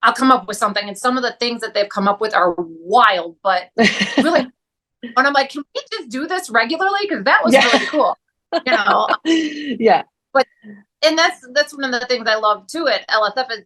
i 0.03 0.09
I'll 0.09 0.15
come 0.15 0.31
up 0.31 0.47
with 0.47 0.59
something, 0.59 0.87
and 0.87 0.99
some 0.99 1.17
of 1.17 1.23
the 1.23 1.33
things 1.41 1.63
that 1.63 1.73
they've 1.73 1.89
come 1.89 2.07
up 2.07 2.21
with 2.21 2.35
are 2.35 2.55
wild, 2.59 3.37
but 3.43 3.71
really. 4.19 4.41
and 5.03 5.13
I'm 5.27 5.33
like, 5.33 5.51
can 5.51 5.65
we 5.75 5.81
just 5.91 6.11
do 6.11 6.27
this 6.27 6.51
regularly? 6.51 7.01
Because 7.09 7.25
that 7.25 7.43
was 7.43 7.55
yeah. 7.55 7.65
really 7.73 7.87
cool. 7.87 8.19
You 8.67 8.73
know. 8.73 9.09
yeah. 9.25 10.03
But 10.35 10.47
and 11.03 11.17
that's 11.17 11.47
that's 11.55 11.75
one 11.75 11.85
of 11.85 11.99
the 11.99 12.07
things 12.07 12.29
I 12.29 12.35
love 12.35 12.67
too 12.67 12.89
at 12.89 13.09
LSF 13.09 13.51
is 13.53 13.65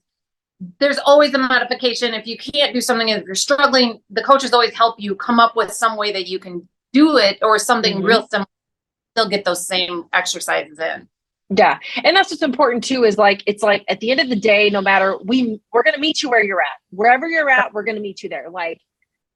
there's 0.79 0.99
always 0.99 1.35
a 1.35 1.39
modification. 1.39 2.15
If 2.15 2.27
you 2.27 2.37
can't 2.37 2.75
do 2.75 2.81
something, 2.81 3.09
if 3.09 3.25
you're 3.25 3.35
struggling, 3.35 4.01
the 4.11 4.23
coaches 4.23 4.53
always 4.53 4.75
help 4.75 4.97
you 4.99 5.15
come 5.15 5.39
up 5.39 5.55
with 5.55 5.73
some 5.73 5.97
way 5.97 6.13
that 6.13 6.27
you 6.27 6.39
can 6.39 6.69
do 6.93 7.17
it 7.17 7.39
or 7.43 7.59
something 7.59 7.99
mm-hmm. 7.99 8.07
real 8.07 8.29
similar. 8.29 8.47
They'll 9.15 9.29
get 9.29 9.45
those 9.45 9.67
same 9.67 10.07
exercises 10.13 10.79
in. 10.79 11.09
Yeah. 11.51 11.79
And 12.05 12.15
that's 12.15 12.31
what's 12.31 12.43
important 12.43 12.85
too 12.85 13.05
is 13.05 13.17
like 13.17 13.43
it's 13.47 13.63
like 13.63 13.85
at 13.89 14.01
the 14.01 14.11
end 14.11 14.21
of 14.21 14.29
the 14.29 14.37
day, 14.37 14.69
no 14.69 14.83
matter 14.83 15.17
we 15.25 15.61
we're 15.73 15.83
gonna 15.83 15.99
meet 15.99 16.23
you 16.23 16.29
where 16.29 16.45
you're 16.45 16.61
at. 16.61 16.67
Wherever 16.91 17.27
you're 17.29 17.49
at, 17.49 17.73
we're 17.73 17.85
gonna 17.85 18.01
meet 18.01 18.23
you 18.23 18.29
there. 18.29 18.51
Like 18.51 18.81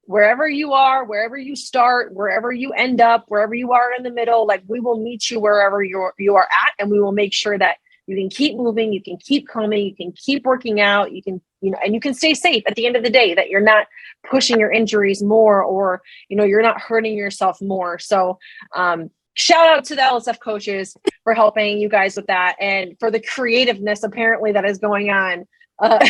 wherever 0.02 0.46
you 0.46 0.72
are, 0.72 1.04
wherever 1.04 1.38
you 1.38 1.56
start, 1.56 2.12
wherever 2.12 2.52
you 2.52 2.72
end 2.72 3.00
up, 3.00 3.24
wherever 3.28 3.54
you 3.54 3.72
are 3.72 3.94
in 3.96 4.02
the 4.02 4.10
middle, 4.10 4.46
like 4.46 4.62
we 4.66 4.78
will 4.78 5.02
meet 5.02 5.30
you 5.30 5.40
wherever 5.40 5.82
you're 5.82 6.12
you 6.18 6.36
are 6.36 6.48
at 6.50 6.72
and 6.78 6.90
we 6.90 7.00
will 7.00 7.12
make 7.12 7.32
sure 7.32 7.58
that 7.58 7.76
you 8.06 8.16
can 8.16 8.28
keep 8.28 8.56
moving 8.56 8.92
you 8.92 9.02
can 9.02 9.16
keep 9.16 9.46
coming 9.48 9.86
you 9.86 9.94
can 9.94 10.12
keep 10.12 10.44
working 10.44 10.80
out 10.80 11.12
you 11.12 11.22
can 11.22 11.40
you 11.60 11.70
know 11.70 11.78
and 11.84 11.94
you 11.94 12.00
can 12.00 12.12
stay 12.12 12.34
safe 12.34 12.62
at 12.66 12.74
the 12.74 12.86
end 12.86 12.96
of 12.96 13.02
the 13.02 13.10
day 13.10 13.34
that 13.34 13.48
you're 13.48 13.60
not 13.60 13.86
pushing 14.28 14.58
your 14.58 14.70
injuries 14.70 15.22
more 15.22 15.62
or 15.62 16.02
you 16.28 16.36
know 16.36 16.44
you're 16.44 16.62
not 16.62 16.80
hurting 16.80 17.16
yourself 17.16 17.60
more. 17.62 17.98
So 17.98 18.38
um 18.74 19.10
shout 19.34 19.66
out 19.66 19.84
to 19.86 19.94
the 19.94 20.02
lsf 20.02 20.38
coaches 20.40 20.94
for 21.24 21.32
helping 21.32 21.78
you 21.78 21.88
guys 21.88 22.16
with 22.16 22.26
that 22.26 22.54
and 22.60 22.94
for 22.98 23.10
the 23.10 23.20
creativeness 23.20 24.02
apparently 24.02 24.52
that 24.52 24.66
is 24.66 24.76
going 24.76 25.08
on 25.08 25.46
uh, 25.78 26.06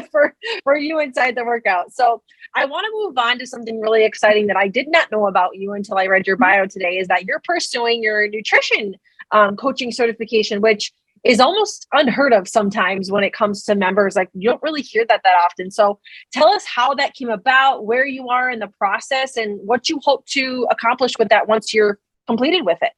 for 0.10 0.34
for 0.64 0.76
you 0.76 0.98
inside 0.98 1.36
the 1.36 1.44
workout. 1.44 1.92
So 1.92 2.22
i 2.56 2.64
want 2.64 2.84
to 2.84 3.06
move 3.06 3.16
on 3.16 3.38
to 3.38 3.46
something 3.46 3.80
really 3.80 4.04
exciting 4.04 4.48
that 4.48 4.56
i 4.56 4.66
did 4.66 4.88
not 4.88 5.10
know 5.12 5.28
about 5.28 5.56
you 5.56 5.72
until 5.72 5.98
i 5.98 6.06
read 6.06 6.26
your 6.26 6.36
bio 6.36 6.66
today 6.66 6.98
is 6.98 7.06
that 7.08 7.24
you're 7.24 7.42
pursuing 7.44 8.02
your 8.02 8.26
nutrition 8.28 8.96
um, 9.30 9.56
coaching 9.56 9.92
certification 9.92 10.60
which 10.60 10.92
is 11.24 11.40
almost 11.40 11.86
unheard 11.92 12.32
of 12.32 12.46
sometimes 12.46 13.10
when 13.10 13.24
it 13.24 13.32
comes 13.32 13.64
to 13.64 13.74
members. 13.74 14.14
Like 14.14 14.28
you 14.34 14.48
don't 14.48 14.62
really 14.62 14.82
hear 14.82 15.04
that 15.08 15.22
that 15.24 15.34
often. 15.42 15.70
So 15.70 15.98
tell 16.32 16.48
us 16.48 16.64
how 16.66 16.94
that 16.94 17.14
came 17.14 17.30
about, 17.30 17.86
where 17.86 18.06
you 18.06 18.28
are 18.28 18.50
in 18.50 18.58
the 18.58 18.68
process, 18.78 19.36
and 19.36 19.58
what 19.66 19.88
you 19.88 19.98
hope 20.02 20.26
to 20.26 20.66
accomplish 20.70 21.12
with 21.18 21.30
that 21.30 21.48
once 21.48 21.72
you're 21.72 21.98
completed 22.26 22.64
with 22.64 22.78
it. 22.82 22.92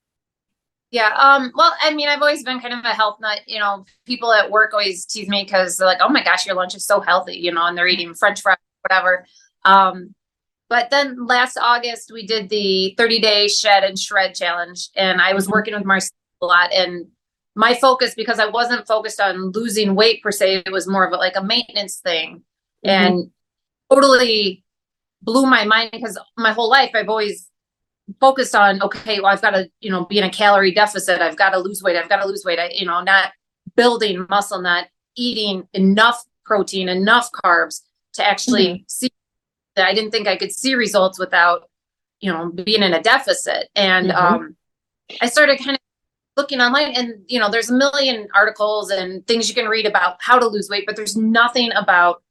Yeah. 0.90 1.12
Um, 1.16 1.52
well, 1.54 1.74
I 1.80 1.92
mean, 1.94 2.08
I've 2.08 2.20
always 2.20 2.44
been 2.44 2.60
kind 2.60 2.74
of 2.74 2.84
a 2.84 2.94
health 2.94 3.18
nut. 3.20 3.40
You 3.46 3.58
know, 3.58 3.84
people 4.06 4.32
at 4.32 4.50
work 4.50 4.72
always 4.72 5.04
tease 5.04 5.28
me 5.28 5.44
because 5.44 5.76
they're 5.76 5.86
like, 5.86 5.98
oh 6.00 6.08
my 6.08 6.22
gosh, 6.22 6.46
your 6.46 6.54
lunch 6.54 6.74
is 6.74 6.86
so 6.86 7.00
healthy, 7.00 7.36
you 7.36 7.52
know, 7.52 7.66
and 7.66 7.76
they're 7.76 7.88
eating 7.88 8.14
French 8.14 8.40
fries, 8.40 8.56
whatever. 8.82 9.26
Um, 9.64 10.14
but 10.68 10.90
then 10.90 11.26
last 11.26 11.58
August, 11.60 12.10
we 12.12 12.26
did 12.26 12.48
the 12.48 12.94
30 12.96 13.20
day 13.20 13.48
shed 13.48 13.84
and 13.84 13.98
shred 13.98 14.34
challenge. 14.34 14.88
And 14.96 15.20
I 15.20 15.32
was 15.34 15.48
working 15.48 15.74
with 15.74 15.84
Marcel 15.84 16.10
a 16.42 16.46
lot. 16.46 16.72
And 16.72 17.06
my 17.56 17.74
focus 17.74 18.14
because 18.14 18.38
I 18.38 18.46
wasn't 18.46 18.86
focused 18.86 19.18
on 19.18 19.50
losing 19.50 19.94
weight 19.94 20.22
per 20.22 20.30
se. 20.30 20.62
It 20.66 20.70
was 20.70 20.86
more 20.86 21.06
of 21.06 21.12
a, 21.12 21.16
like 21.16 21.36
a 21.36 21.42
maintenance 21.42 21.96
thing, 21.96 22.42
mm-hmm. 22.86 22.88
and 22.88 23.30
totally 23.90 24.62
blew 25.22 25.46
my 25.46 25.64
mind 25.64 25.90
because 25.90 26.18
my 26.36 26.52
whole 26.52 26.68
life 26.68 26.90
I've 26.94 27.08
always 27.08 27.50
focused 28.20 28.54
on 28.54 28.80
okay, 28.82 29.18
well 29.20 29.32
I've 29.32 29.42
got 29.42 29.50
to 29.50 29.68
you 29.80 29.90
know 29.90 30.04
be 30.04 30.18
in 30.18 30.24
a 30.24 30.30
calorie 30.30 30.72
deficit. 30.72 31.22
I've 31.22 31.36
got 31.36 31.50
to 31.50 31.58
lose 31.58 31.82
weight. 31.82 31.96
I've 31.96 32.10
got 32.10 32.22
to 32.22 32.28
lose 32.28 32.44
weight. 32.44 32.58
I, 32.58 32.68
you 32.68 32.84
know, 32.84 33.00
not 33.00 33.32
building 33.74 34.26
muscle, 34.28 34.60
not 34.60 34.88
eating 35.16 35.66
enough 35.72 36.22
protein, 36.44 36.90
enough 36.90 37.30
carbs 37.32 37.80
to 38.14 38.24
actually 38.24 38.66
mm-hmm. 38.66 38.84
see. 38.86 39.10
That 39.76 39.86
I 39.86 39.94
didn't 39.94 40.10
think 40.10 40.26
I 40.26 40.36
could 40.36 40.52
see 40.52 40.74
results 40.74 41.18
without 41.18 41.70
you 42.20 42.30
know 42.30 42.50
being 42.50 42.82
in 42.82 42.92
a 42.92 43.02
deficit, 43.02 43.70
and 43.74 44.10
mm-hmm. 44.10 44.34
um, 44.34 44.56
I 45.22 45.28
started 45.28 45.58
kind 45.58 45.70
of 45.70 45.85
looking 46.36 46.60
online 46.60 46.92
and 46.94 47.14
you 47.26 47.38
know 47.38 47.50
there's 47.50 47.70
a 47.70 47.74
million 47.74 48.28
articles 48.34 48.90
and 48.90 49.26
things 49.26 49.48
you 49.48 49.54
can 49.54 49.68
read 49.68 49.86
about 49.86 50.16
how 50.20 50.38
to 50.38 50.46
lose 50.46 50.68
weight 50.68 50.84
but 50.86 50.96
there's 50.96 51.16
nothing 51.16 51.70
about 51.74 52.22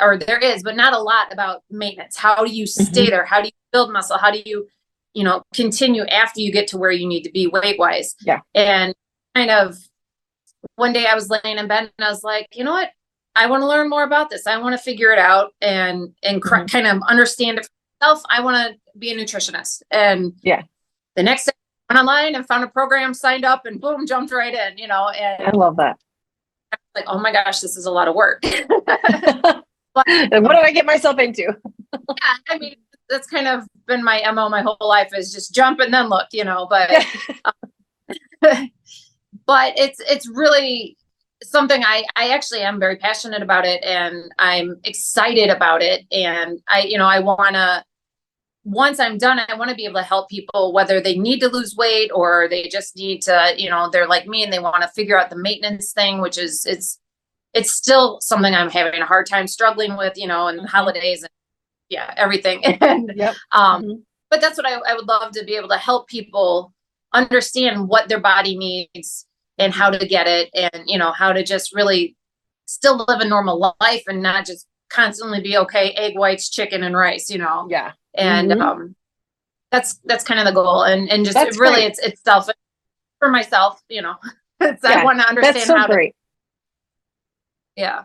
or 0.00 0.18
there 0.18 0.38
is 0.38 0.62
but 0.62 0.76
not 0.76 0.92
a 0.92 0.98
lot 0.98 1.32
about 1.32 1.62
maintenance. 1.70 2.16
How 2.16 2.44
do 2.44 2.52
you 2.52 2.66
stay 2.66 2.84
mm-hmm. 2.84 3.10
there? 3.10 3.24
How 3.24 3.40
do 3.40 3.46
you 3.46 3.52
build 3.72 3.92
muscle? 3.92 4.18
How 4.18 4.30
do 4.30 4.42
you 4.44 4.66
you 5.14 5.24
know 5.24 5.42
continue 5.54 6.04
after 6.06 6.40
you 6.40 6.52
get 6.52 6.68
to 6.68 6.76
where 6.76 6.90
you 6.90 7.06
need 7.06 7.22
to 7.22 7.30
be 7.30 7.46
weight 7.46 7.78
wise 7.78 8.14
yeah. 8.22 8.40
And 8.54 8.94
kind 9.34 9.50
of 9.50 9.76
one 10.76 10.92
day 10.92 11.06
i 11.06 11.14
was 11.14 11.30
laying 11.30 11.58
in 11.58 11.68
bed 11.68 11.90
and 11.98 12.06
i 12.06 12.10
was 12.10 12.24
like 12.24 12.48
you 12.52 12.64
know 12.64 12.72
what? 12.72 12.90
I 13.36 13.46
want 13.48 13.60
to 13.60 13.66
learn 13.66 13.90
more 13.90 14.02
about 14.02 14.30
this. 14.30 14.46
I 14.46 14.56
want 14.58 14.72
to 14.72 14.82
figure 14.82 15.12
it 15.12 15.18
out 15.18 15.52
and 15.60 16.14
and 16.22 16.42
mm-hmm. 16.42 16.66
kind 16.66 16.86
of 16.86 17.02
understand 17.06 17.58
it 17.58 17.66
for 17.66 17.70
myself. 18.00 18.22
I 18.30 18.40
want 18.40 18.56
to 18.72 18.98
be 18.98 19.10
a 19.12 19.16
nutritionist. 19.16 19.82
And 19.90 20.32
yeah. 20.42 20.62
the 21.16 21.22
next 21.22 21.44
day 21.44 21.52
went 21.88 22.00
online 22.00 22.34
and 22.34 22.46
found 22.46 22.64
a 22.64 22.68
program, 22.68 23.14
signed 23.14 23.44
up, 23.44 23.66
and 23.66 23.80
boom, 23.80 24.06
jumped 24.06 24.32
right 24.32 24.54
in. 24.54 24.78
You 24.78 24.88
know, 24.88 25.08
and 25.08 25.48
I 25.48 25.50
love 25.50 25.76
that. 25.76 25.98
Like, 26.94 27.04
oh 27.08 27.18
my 27.18 27.32
gosh, 27.32 27.60
this 27.60 27.76
is 27.76 27.86
a 27.86 27.90
lot 27.90 28.08
of 28.08 28.14
work. 28.14 28.42
what 29.92 30.06
do 30.06 30.56
I 30.56 30.72
get 30.72 30.86
myself 30.86 31.18
into? 31.18 31.54
yeah, 31.92 32.34
I 32.48 32.58
mean, 32.58 32.76
that's 33.08 33.26
kind 33.26 33.48
of 33.48 33.66
been 33.86 34.02
my 34.02 34.22
mo 34.32 34.48
my 34.48 34.62
whole 34.62 34.76
life 34.80 35.10
is 35.16 35.32
just 35.32 35.54
jump 35.54 35.80
and 35.80 35.92
then 35.92 36.08
look, 36.08 36.28
you 36.32 36.44
know. 36.44 36.66
But 36.68 36.90
um, 37.44 37.62
but 39.46 39.74
it's 39.76 40.00
it's 40.00 40.28
really 40.28 40.96
something 41.42 41.82
I 41.84 42.04
I 42.16 42.30
actually 42.30 42.62
am 42.62 42.80
very 42.80 42.96
passionate 42.96 43.42
about 43.42 43.64
it, 43.64 43.82
and 43.84 44.32
I'm 44.38 44.80
excited 44.84 45.50
about 45.50 45.82
it, 45.82 46.04
and 46.10 46.60
I 46.68 46.82
you 46.82 46.98
know 46.98 47.06
I 47.06 47.20
want 47.20 47.54
to 47.54 47.84
once 48.66 48.98
I'm 48.98 49.16
done, 49.16 49.38
I 49.46 49.54
want 49.54 49.70
to 49.70 49.76
be 49.76 49.84
able 49.84 50.00
to 50.00 50.02
help 50.02 50.28
people, 50.28 50.72
whether 50.72 51.00
they 51.00 51.16
need 51.16 51.38
to 51.38 51.48
lose 51.48 51.76
weight 51.76 52.10
or 52.12 52.48
they 52.50 52.64
just 52.64 52.96
need 52.96 53.22
to, 53.22 53.54
you 53.56 53.70
know, 53.70 53.88
they're 53.88 54.08
like 54.08 54.26
me 54.26 54.42
and 54.42 54.52
they 54.52 54.58
want 54.58 54.82
to 54.82 54.88
figure 54.88 55.16
out 55.16 55.30
the 55.30 55.36
maintenance 55.36 55.92
thing, 55.92 56.20
which 56.20 56.36
is 56.36 56.66
it's 56.66 56.98
it's 57.54 57.70
still 57.70 58.18
something 58.20 58.52
I'm 58.52 58.68
having 58.68 59.00
a 59.00 59.06
hard 59.06 59.26
time 59.26 59.46
struggling 59.46 59.96
with, 59.96 60.14
you 60.16 60.26
know, 60.26 60.48
and 60.48 60.58
mm-hmm. 60.58 60.66
holidays 60.66 61.22
and 61.22 61.30
yeah, 61.88 62.12
everything. 62.16 62.64
and 62.80 63.12
yep. 63.14 63.36
um, 63.52 63.82
mm-hmm. 63.82 64.00
but 64.30 64.40
that's 64.40 64.56
what 64.58 64.66
I, 64.66 64.74
I 64.74 64.94
would 64.94 65.06
love 65.06 65.30
to 65.34 65.44
be 65.44 65.54
able 65.54 65.68
to 65.68 65.78
help 65.78 66.08
people 66.08 66.74
understand 67.14 67.88
what 67.88 68.08
their 68.08 68.20
body 68.20 68.58
needs 68.58 69.26
and 69.58 69.72
how 69.72 69.90
to 69.90 70.06
get 70.06 70.26
it 70.26 70.50
and 70.54 70.84
you 70.86 70.98
know 70.98 71.12
how 71.12 71.32
to 71.32 71.44
just 71.44 71.72
really 71.72 72.16
still 72.66 73.04
live 73.06 73.20
a 73.20 73.24
normal 73.24 73.74
life 73.80 74.02
and 74.08 74.20
not 74.20 74.44
just 74.44 74.66
constantly 74.88 75.40
be 75.40 75.56
okay 75.58 75.90
egg 75.92 76.18
whites 76.18 76.48
chicken 76.50 76.82
and 76.82 76.96
rice 76.96 77.30
you 77.30 77.38
know? 77.38 77.66
Yeah. 77.70 77.92
And 78.14 78.50
mm-hmm. 78.50 78.62
um, 78.62 78.96
that's 79.70 79.98
that's 80.04 80.24
kind 80.24 80.40
of 80.40 80.46
the 80.46 80.52
goal 80.52 80.82
and 80.82 81.08
and 81.10 81.24
just 81.24 81.36
really 81.58 81.74
great. 81.74 81.84
it's 81.84 81.98
it's 81.98 82.22
self 82.22 82.48
for 83.18 83.28
myself 83.28 83.82
you 83.88 84.02
know? 84.02 84.14
Yeah, 84.58 84.74
i 84.84 85.04
want 85.04 85.20
to 85.20 85.28
understand 85.28 85.56
that's 85.56 85.66
so 85.66 85.76
how 85.76 85.86
great. 85.86 86.12
to 86.12 86.16
yeah. 87.76 88.04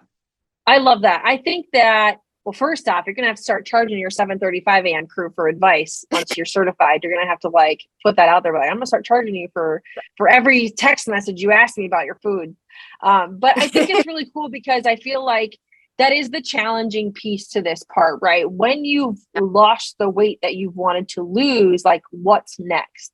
I 0.67 0.77
love 0.77 1.01
that. 1.01 1.23
I 1.25 1.37
think 1.37 1.67
that 1.73 2.17
well 2.43 2.53
first 2.53 2.89
off 2.89 3.05
you're 3.05 3.13
gonna 3.15 3.27
have 3.27 3.37
to 3.37 3.43
start 3.43 3.65
charging 3.65 3.99
your 3.99 4.09
735 4.09 4.85
am 4.87 5.05
crew 5.07 5.31
for 5.35 5.47
advice 5.47 6.03
once 6.11 6.35
you're 6.35 6.45
certified. 6.45 7.01
You're 7.03 7.13
gonna 7.13 7.29
have 7.29 7.39
to 7.41 7.49
like 7.49 7.81
put 8.03 8.15
that 8.17 8.29
out 8.29 8.43
there 8.43 8.53
like 8.53 8.67
i'm 8.69 8.75
gonna 8.75 8.85
start 8.85 9.05
charging 9.05 9.35
you 9.35 9.47
for 9.53 9.81
for 10.17 10.27
every 10.27 10.69
text 10.69 11.07
message 11.07 11.41
you 11.41 11.51
ask 11.51 11.77
me 11.77 11.85
about 11.85 12.05
your 12.05 12.15
food. 12.15 12.55
Um, 13.01 13.37
but 13.39 13.57
i 13.57 13.67
think 13.67 13.89
it's 13.89 14.07
really 14.07 14.29
cool 14.33 14.49
because 14.49 14.85
i 14.85 14.95
feel 14.95 15.23
like 15.23 15.57
that 15.97 16.13
is 16.13 16.29
the 16.29 16.41
challenging 16.41 17.11
piece 17.13 17.47
to 17.49 17.61
this 17.61 17.83
part, 17.93 18.19
right? 18.21 18.49
When 18.49 18.85
you've 18.85 19.19
lost 19.39 19.95
the 19.99 20.09
weight 20.09 20.39
that 20.41 20.55
you've 20.55 20.75
wanted 20.75 21.07
to 21.09 21.21
lose, 21.21 21.85
like 21.85 22.03
what's 22.11 22.59
next? 22.59 23.11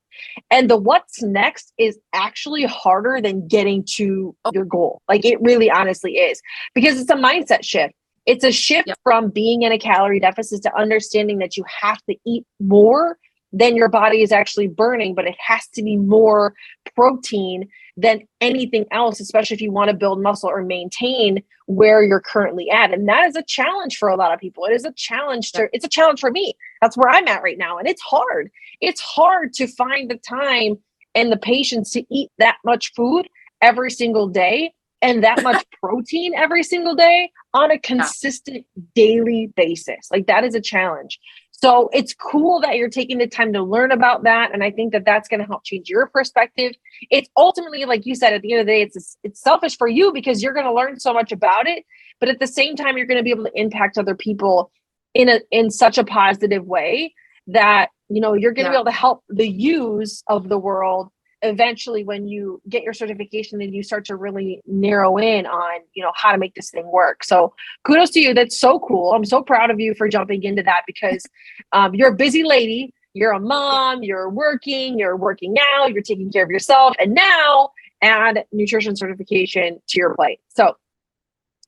And 0.49 0.69
the 0.69 0.77
what's 0.77 1.21
next 1.21 1.73
is 1.77 1.99
actually 2.13 2.63
harder 2.63 3.19
than 3.21 3.47
getting 3.47 3.83
to 3.95 4.35
oh. 4.45 4.51
your 4.53 4.65
goal. 4.65 5.01
Like 5.07 5.25
it 5.25 5.41
really 5.41 5.69
honestly 5.69 6.13
is 6.13 6.41
because 6.73 6.99
it's 6.99 7.11
a 7.11 7.15
mindset 7.15 7.63
shift. 7.63 7.93
It's 8.25 8.43
a 8.43 8.51
shift 8.51 8.89
yep. 8.89 8.97
from 9.03 9.29
being 9.29 9.61
in 9.61 9.71
a 9.71 9.79
calorie 9.79 10.19
deficit 10.19 10.61
to 10.63 10.77
understanding 10.77 11.39
that 11.39 11.55
you 11.55 11.63
have 11.81 12.01
to 12.09 12.15
eat 12.25 12.45
more 12.59 13.17
than 13.53 13.75
your 13.75 13.87
body 13.87 14.21
is 14.21 14.31
actually 14.31 14.67
burning, 14.67 15.15
but 15.15 15.25
it 15.25 15.35
has 15.39 15.67
to 15.69 15.81
be 15.81 15.95
more 15.95 16.53
protein 16.95 17.69
than 17.97 18.21
anything 18.39 18.85
else, 18.91 19.19
especially 19.19 19.55
if 19.55 19.61
you 19.61 19.71
want 19.71 19.89
to 19.89 19.95
build 19.95 20.21
muscle 20.21 20.49
or 20.49 20.61
maintain 20.61 21.41
where 21.65 22.03
you're 22.03 22.21
currently 22.21 22.69
at. 22.69 22.93
And 22.93 23.09
that 23.09 23.25
is 23.25 23.35
a 23.35 23.43
challenge 23.43 23.97
for 23.97 24.07
a 24.07 24.15
lot 24.15 24.33
of 24.33 24.39
people. 24.39 24.65
It 24.65 24.73
is 24.73 24.85
a 24.85 24.93
challenge 24.93 25.51
to, 25.53 25.67
it's 25.73 25.83
a 25.83 25.89
challenge 25.89 26.19
for 26.19 26.31
me. 26.31 26.55
That's 26.81 26.95
where 26.95 27.09
I'm 27.09 27.27
at 27.27 27.41
right 27.41 27.57
now. 27.57 27.79
And 27.79 27.87
it's 27.87 28.01
hard. 28.01 28.51
It's 28.81 29.01
hard 29.01 29.53
to 29.53 29.67
find 29.67 30.09
the 30.09 30.17
time 30.17 30.77
and 31.15 31.31
the 31.31 31.37
patience 31.37 31.91
to 31.91 32.05
eat 32.13 32.29
that 32.37 32.57
much 32.63 32.93
food 32.95 33.27
every 33.61 33.89
single 33.89 34.27
day 34.27 34.73
and 35.01 35.23
that 35.23 35.41
much 35.41 35.65
protein 35.83 36.33
every 36.35 36.63
single 36.63 36.95
day 36.95 37.31
on 37.53 37.71
a 37.71 37.79
consistent 37.79 38.65
yeah. 38.75 38.83
daily 38.93 39.51
basis. 39.55 40.07
Like 40.11 40.27
that 40.27 40.43
is 40.43 40.53
a 40.53 40.61
challenge. 40.61 41.19
So 41.59 41.89
it's 41.91 42.13
cool 42.13 42.61
that 42.61 42.75
you're 42.75 42.89
taking 42.89 43.17
the 43.17 43.25
time 43.25 43.51
to 43.53 43.63
learn 43.63 43.91
about 43.91 44.23
that. 44.23 44.53
And 44.53 44.63
I 44.63 44.69
think 44.69 44.93
that 44.93 45.05
that's 45.05 45.27
going 45.27 45.39
to 45.39 45.45
help 45.45 45.63
change 45.63 45.89
your 45.89 46.05
perspective. 46.05 46.73
It's 47.09 47.27
ultimately, 47.35 47.85
like 47.85 48.05
you 48.05 48.13
said, 48.13 48.33
at 48.33 48.43
the 48.43 48.53
end 48.53 48.61
of 48.61 48.67
the 48.67 48.73
day, 48.73 48.81
it's, 48.83 49.17
it's 49.23 49.41
selfish 49.41 49.75
for 49.75 49.87
you 49.87 50.13
because 50.13 50.43
you're 50.43 50.53
going 50.53 50.67
to 50.67 50.73
learn 50.73 50.99
so 50.99 51.13
much 51.13 51.31
about 51.31 51.65
it. 51.67 51.83
But 52.19 52.29
at 52.29 52.39
the 52.39 52.45
same 52.45 52.75
time, 52.75 52.95
you're 52.95 53.07
going 53.07 53.17
to 53.17 53.23
be 53.23 53.31
able 53.31 53.45
to 53.45 53.59
impact 53.59 53.97
other 53.97 54.13
people 54.13 54.71
in 55.15 55.29
a, 55.29 55.39
in 55.49 55.71
such 55.71 55.97
a 55.97 56.03
positive 56.03 56.63
way 56.63 57.15
that, 57.47 57.89
you 58.07 58.21
know, 58.21 58.33
you're 58.35 58.53
going 58.53 58.65
to 58.65 58.69
yeah. 58.69 58.77
be 58.77 58.81
able 58.81 58.85
to 58.85 58.91
help 58.91 59.23
the 59.27 59.49
use 59.49 60.23
of 60.27 60.49
the 60.49 60.59
world 60.59 61.09
eventually 61.47 62.03
when 62.03 62.27
you 62.27 62.61
get 62.69 62.83
your 62.83 62.93
certification 62.93 63.61
and 63.61 63.73
you 63.73 63.83
start 63.83 64.05
to 64.05 64.15
really 64.15 64.61
narrow 64.65 65.17
in 65.17 65.45
on 65.45 65.81
you 65.93 66.03
know 66.03 66.11
how 66.15 66.31
to 66.31 66.37
make 66.37 66.55
this 66.55 66.69
thing 66.69 66.89
work. 66.91 67.23
So 67.23 67.53
kudos 67.83 68.11
to 68.11 68.19
you. 68.19 68.33
That's 68.33 68.59
so 68.59 68.79
cool. 68.79 69.13
I'm 69.13 69.25
so 69.25 69.41
proud 69.41 69.71
of 69.71 69.79
you 69.79 69.95
for 69.95 70.07
jumping 70.07 70.43
into 70.43 70.63
that 70.63 70.83
because 70.85 71.25
um, 71.71 71.95
you're 71.95 72.09
a 72.09 72.15
busy 72.15 72.43
lady. 72.43 72.93
You're 73.13 73.31
a 73.31 73.39
mom. 73.39 74.03
You're 74.03 74.29
working. 74.29 74.99
You're 74.99 75.17
working 75.17 75.53
now. 75.53 75.87
You're 75.87 76.03
taking 76.03 76.31
care 76.31 76.43
of 76.43 76.51
yourself. 76.51 76.95
And 76.99 77.13
now 77.13 77.71
add 78.01 78.45
nutrition 78.51 78.95
certification 78.95 79.81
to 79.87 79.97
your 79.97 80.13
plate. 80.13 80.39
So 80.49 80.75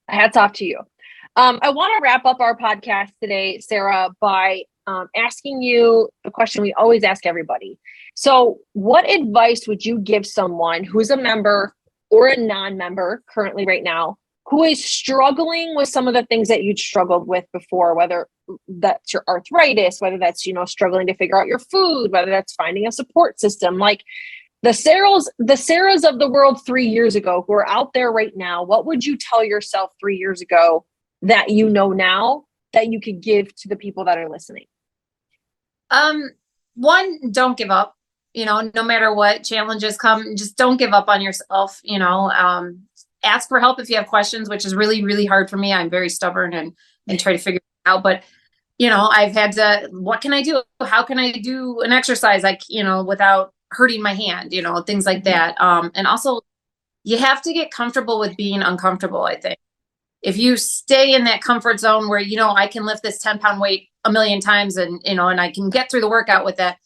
hats 0.08 0.38
off 0.38 0.54
to 0.54 0.66
you. 0.66 0.80
Um, 1.36 1.60
i 1.62 1.70
want 1.70 1.94
to 1.96 2.02
wrap 2.02 2.26
up 2.26 2.40
our 2.40 2.58
podcast 2.58 3.12
today 3.22 3.60
sarah 3.60 4.10
by 4.20 4.64
um, 4.90 5.08
asking 5.16 5.62
you 5.62 6.10
the 6.24 6.32
question 6.32 6.64
we 6.64 6.74
always 6.74 7.04
ask 7.04 7.26
everybody. 7.26 7.78
So, 8.20 8.58
what 8.74 9.10
advice 9.10 9.66
would 9.66 9.86
you 9.86 9.98
give 9.98 10.26
someone 10.28 10.84
who's 10.84 11.10
a 11.10 11.16
member 11.16 11.74
or 12.10 12.28
a 12.28 12.36
non 12.36 12.76
member 12.76 13.24
currently, 13.34 13.66
right 13.66 13.82
now, 13.82 14.18
who 14.48 14.66
is 14.66 14.84
struggling 14.84 15.74
with 15.74 15.88
some 15.88 16.06
of 16.06 16.14
the 16.14 16.26
things 16.26 16.50
that 16.50 16.62
you'd 16.62 16.80
struggled 16.80 17.30
with 17.30 17.46
before, 17.54 17.96
whether 17.96 18.28
that's 18.68 19.14
your 19.14 19.24
arthritis, 19.30 20.02
whether 20.02 20.18
that's, 20.18 20.46
you 20.46 20.52
know, 20.52 20.66
struggling 20.66 21.08
to 21.08 21.16
figure 21.16 21.40
out 21.40 21.48
your 21.48 21.60
food, 21.60 22.12
whether 22.12 22.30
that's 22.30 22.52
finding 22.56 22.86
a 22.86 22.92
support 22.92 23.40
system? 23.40 23.78
Like, 23.78 24.04
the 24.64 24.72
Sarahs, 24.72 25.30
the 25.38 25.54
Sarahs 25.54 26.04
of 26.04 26.20
the 26.20 26.30
world 26.30 26.60
three 26.66 26.88
years 26.88 27.16
ago 27.16 27.46
who 27.48 27.54
are 27.54 27.70
out 27.70 27.94
there 27.94 28.12
right 28.12 28.36
now, 28.36 28.64
what 28.64 28.86
would 28.86 29.06
you 29.06 29.18
tell 29.18 29.46
yourself 29.46 29.92
three 29.98 30.18
years 30.18 30.42
ago 30.42 30.84
that 31.22 31.52
you 31.52 31.70
know 31.70 31.94
now 31.94 32.44
that 32.74 32.92
you 32.92 33.00
could 33.00 33.22
give 33.22 33.56
to 33.56 33.70
the 33.70 33.78
people 33.78 34.04
that 34.04 34.18
are 34.18 34.30
listening? 34.30 34.66
Um, 35.90 36.32
one, 36.76 37.32
don't 37.32 37.58
give 37.58 37.72
up. 37.72 37.96
You 38.34 38.46
know, 38.46 38.72
no 38.76 38.84
matter 38.84 39.14
what 39.14 39.44
challenges 39.44 39.98
come, 39.98 40.36
just 40.36 40.56
don't 40.56 40.78
give 40.78 40.94
up 40.94 41.08
on 41.08 41.22
yourself. 41.22 41.80
You 41.84 42.00
know, 42.00 42.30
um, 42.32 42.84
ask 43.24 43.50
for 43.50 43.60
help 43.60 43.80
if 43.80 43.90
you 43.90 43.96
have 43.96 44.08
questions, 44.08 44.50
which 44.50 44.66
is 44.66 44.76
really, 44.76 45.04
really 45.04 45.26
hard 45.26 45.50
for 45.50 45.58
me. 45.58 45.74
I'm 45.74 45.90
very 45.90 46.10
stubborn 46.10 46.54
and 46.54 46.74
and 47.08 47.20
try 47.20 47.32
to 47.32 47.38
figure 47.38 47.58
it 47.58 47.90
out. 47.90 48.04
But 48.04 48.24
you 48.78 48.90
know, 48.90 49.10
I've 49.12 49.34
had 49.34 49.54
to. 49.54 49.90
What 49.92 50.22
can 50.22 50.34
I 50.34 50.42
do? 50.42 50.62
How 50.82 51.04
can 51.04 51.20
I 51.20 51.32
do 51.32 51.82
an 51.82 51.92
exercise 51.92 52.44
like 52.44 52.62
you 52.70 52.84
know 52.84 53.04
without 53.04 53.54
hurting 53.72 54.02
my 54.02 54.14
hand? 54.14 54.54
You 54.54 54.62
know, 54.62 54.82
things 54.82 55.06
like 55.06 55.20
mm-hmm. 55.20 55.32
that. 55.32 55.62
Um, 55.62 55.92
and 55.96 56.08
also, 56.08 56.42
you 57.04 57.18
have 57.18 57.42
to 57.44 57.54
get 57.54 57.72
comfortable 57.72 58.20
with 58.20 58.38
being 58.38 58.62
uncomfortable. 58.62 59.24
I 59.24 59.40
think 59.40 59.58
if 60.22 60.38
you 60.38 60.58
stay 60.58 61.14
in 61.14 61.24
that 61.24 61.42
comfort 61.42 61.80
zone 61.80 62.10
where 62.10 62.20
you 62.20 62.38
know 62.38 62.52
I 62.52 62.68
can 62.68 62.86
lift 62.86 63.04
this 63.04 63.20
10 63.20 63.40
pound 63.40 63.60
weight 63.60 63.90
a 64.06 64.12
million 64.12 64.40
times 64.40 64.78
and 64.78 65.02
you 65.04 65.16
know 65.16 65.28
and 65.28 65.42
i 65.42 65.52
can 65.52 65.70
get 65.70 65.90
through 65.90 66.02
the 66.02 66.10
workout 66.10 66.46
with 66.46 66.58
that 66.58 66.78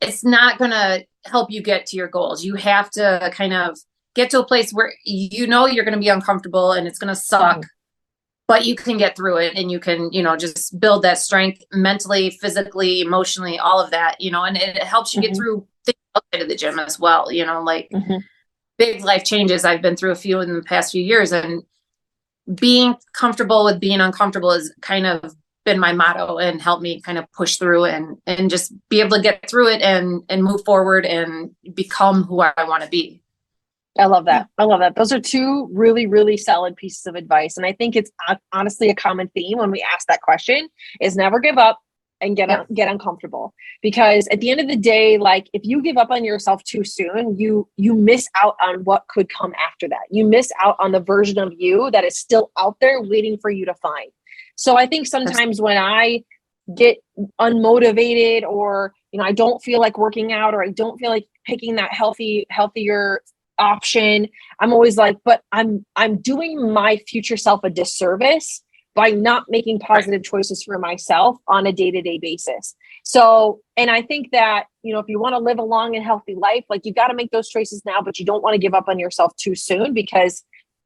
it's 0.00 0.24
not 0.24 0.58
going 0.58 0.70
to 0.70 1.04
help 1.24 1.50
you 1.50 1.62
get 1.62 1.86
to 1.86 1.96
your 1.96 2.08
goals 2.08 2.44
you 2.44 2.54
have 2.54 2.90
to 2.90 3.30
kind 3.32 3.52
of 3.52 3.78
get 4.14 4.30
to 4.30 4.40
a 4.40 4.46
place 4.46 4.72
where 4.72 4.92
you 5.04 5.46
know 5.46 5.66
you're 5.66 5.84
going 5.84 5.94
to 5.94 6.00
be 6.00 6.08
uncomfortable 6.08 6.72
and 6.72 6.86
it's 6.86 6.98
going 6.98 7.12
to 7.12 7.20
suck 7.20 7.58
mm-hmm. 7.58 7.68
but 8.46 8.64
you 8.64 8.74
can 8.74 8.96
get 8.96 9.16
through 9.16 9.36
it 9.36 9.54
and 9.54 9.70
you 9.70 9.80
can 9.80 10.10
you 10.12 10.22
know 10.22 10.36
just 10.36 10.78
build 10.80 11.02
that 11.02 11.18
strength 11.18 11.62
mentally 11.72 12.30
physically 12.30 13.00
emotionally 13.00 13.58
all 13.58 13.80
of 13.80 13.90
that 13.90 14.20
you 14.20 14.30
know 14.30 14.44
and 14.44 14.56
it, 14.56 14.82
helps 14.82 15.14
you 15.14 15.20
mm-hmm. 15.20 15.28
get 15.28 15.36
through 15.36 15.66
things 15.84 15.98
outside 16.16 16.42
of 16.42 16.48
the 16.48 16.56
gym 16.56 16.78
as 16.78 16.98
well 16.98 17.30
you 17.30 17.44
know 17.44 17.62
like 17.62 17.88
mm-hmm. 17.92 18.18
big 18.78 19.04
life 19.04 19.24
changes 19.24 19.64
i've 19.64 19.82
been 19.82 19.96
through 19.96 20.12
a 20.12 20.16
few 20.16 20.40
in 20.40 20.54
the 20.54 20.62
past 20.62 20.92
few 20.92 21.02
years 21.02 21.32
and 21.32 21.62
being 22.54 22.94
comfortable 23.12 23.64
with 23.64 23.80
being 23.80 24.00
uncomfortable 24.00 24.52
is 24.52 24.72
kind 24.80 25.06
of 25.06 25.34
been 25.66 25.78
my 25.78 25.92
motto 25.92 26.38
and 26.38 26.62
helped 26.62 26.82
me 26.82 27.02
kind 27.02 27.18
of 27.18 27.30
push 27.32 27.56
through 27.56 27.84
and 27.84 28.16
and 28.26 28.48
just 28.48 28.72
be 28.88 29.00
able 29.00 29.18
to 29.18 29.22
get 29.22 29.50
through 29.50 29.68
it 29.68 29.82
and 29.82 30.22
and 30.30 30.42
move 30.42 30.64
forward 30.64 31.04
and 31.04 31.50
become 31.74 32.22
who 32.22 32.40
I 32.40 32.52
want 32.60 32.82
to 32.84 32.88
be. 32.88 33.20
I 33.98 34.06
love 34.06 34.26
that. 34.26 34.48
I 34.58 34.64
love 34.64 34.80
that. 34.80 34.94
Those 34.94 35.12
are 35.12 35.20
two 35.20 35.68
really, 35.72 36.06
really 36.06 36.36
solid 36.36 36.76
pieces 36.76 37.06
of 37.06 37.14
advice. 37.14 37.56
And 37.56 37.64
I 37.64 37.72
think 37.72 37.96
it's 37.96 38.10
honestly 38.52 38.90
a 38.90 38.94
common 38.94 39.28
theme 39.28 39.58
when 39.58 39.70
we 39.70 39.84
ask 39.92 40.06
that 40.08 40.20
question 40.20 40.68
is 41.00 41.16
never 41.16 41.40
give 41.40 41.56
up 41.56 41.80
and 42.20 42.36
get, 42.36 42.48
yeah. 42.48 42.64
get 42.74 42.90
uncomfortable 42.90 43.54
because 43.82 44.26
at 44.28 44.40
the 44.40 44.50
end 44.50 44.60
of 44.60 44.68
the 44.68 44.76
day, 44.76 45.18
like 45.18 45.48
if 45.52 45.62
you 45.64 45.82
give 45.82 45.96
up 45.96 46.10
on 46.10 46.24
yourself 46.24 46.62
too 46.64 46.84
soon, 46.84 47.38
you, 47.38 47.68
you 47.76 47.94
miss 47.94 48.28
out 48.42 48.56
on 48.62 48.84
what 48.84 49.06
could 49.08 49.28
come 49.28 49.54
after 49.54 49.88
that. 49.88 50.06
You 50.10 50.26
miss 50.26 50.50
out 50.60 50.76
on 50.78 50.92
the 50.92 51.00
version 51.00 51.38
of 51.38 51.52
you 51.56 51.90
that 51.90 52.04
is 52.04 52.18
still 52.18 52.50
out 52.58 52.76
there 52.80 53.00
waiting 53.02 53.38
for 53.38 53.50
you 53.50 53.64
to 53.64 53.74
find. 53.74 54.10
So 54.56 54.76
I 54.76 54.86
think 54.86 55.06
sometimes 55.06 55.60
when 55.60 55.76
I 55.76 56.24
get 56.74 56.98
unmotivated 57.40 58.42
or 58.42 58.92
you 59.12 59.20
know 59.20 59.24
I 59.24 59.32
don't 59.32 59.62
feel 59.62 59.80
like 59.80 59.96
working 59.96 60.32
out 60.32 60.52
or 60.52 60.64
I 60.64 60.70
don't 60.70 60.98
feel 60.98 61.10
like 61.10 61.26
picking 61.46 61.76
that 61.76 61.92
healthy 61.92 62.46
healthier 62.50 63.20
option, 63.58 64.28
I'm 64.60 64.72
always 64.72 64.96
like 64.96 65.16
but 65.24 65.42
I'm 65.52 65.86
I'm 65.94 66.20
doing 66.20 66.72
my 66.72 66.96
future 67.06 67.36
self 67.36 67.62
a 67.64 67.70
disservice 67.70 68.62
by 68.96 69.10
not 69.10 69.44
making 69.48 69.78
positive 69.78 70.24
choices 70.24 70.64
for 70.64 70.78
myself 70.78 71.36
on 71.46 71.66
a 71.66 71.72
day-to-day 71.72 72.18
basis. 72.18 72.74
So, 73.04 73.60
and 73.76 73.90
I 73.90 74.00
think 74.00 74.30
that, 74.32 74.64
you 74.82 74.94
know, 74.94 75.00
if 75.00 75.06
you 75.06 75.20
want 75.20 75.34
to 75.34 75.38
live 75.38 75.58
a 75.58 75.62
long 75.62 75.94
and 75.94 76.02
healthy 76.02 76.34
life, 76.34 76.64
like 76.70 76.86
you 76.86 76.94
got 76.94 77.08
to 77.08 77.14
make 77.14 77.30
those 77.30 77.50
choices 77.50 77.82
now, 77.84 78.00
but 78.00 78.18
you 78.18 78.24
don't 78.24 78.42
want 78.42 78.54
to 78.54 78.58
give 78.58 78.72
up 78.72 78.88
on 78.88 78.98
yourself 78.98 79.36
too 79.36 79.54
soon 79.54 79.92
because 79.92 80.42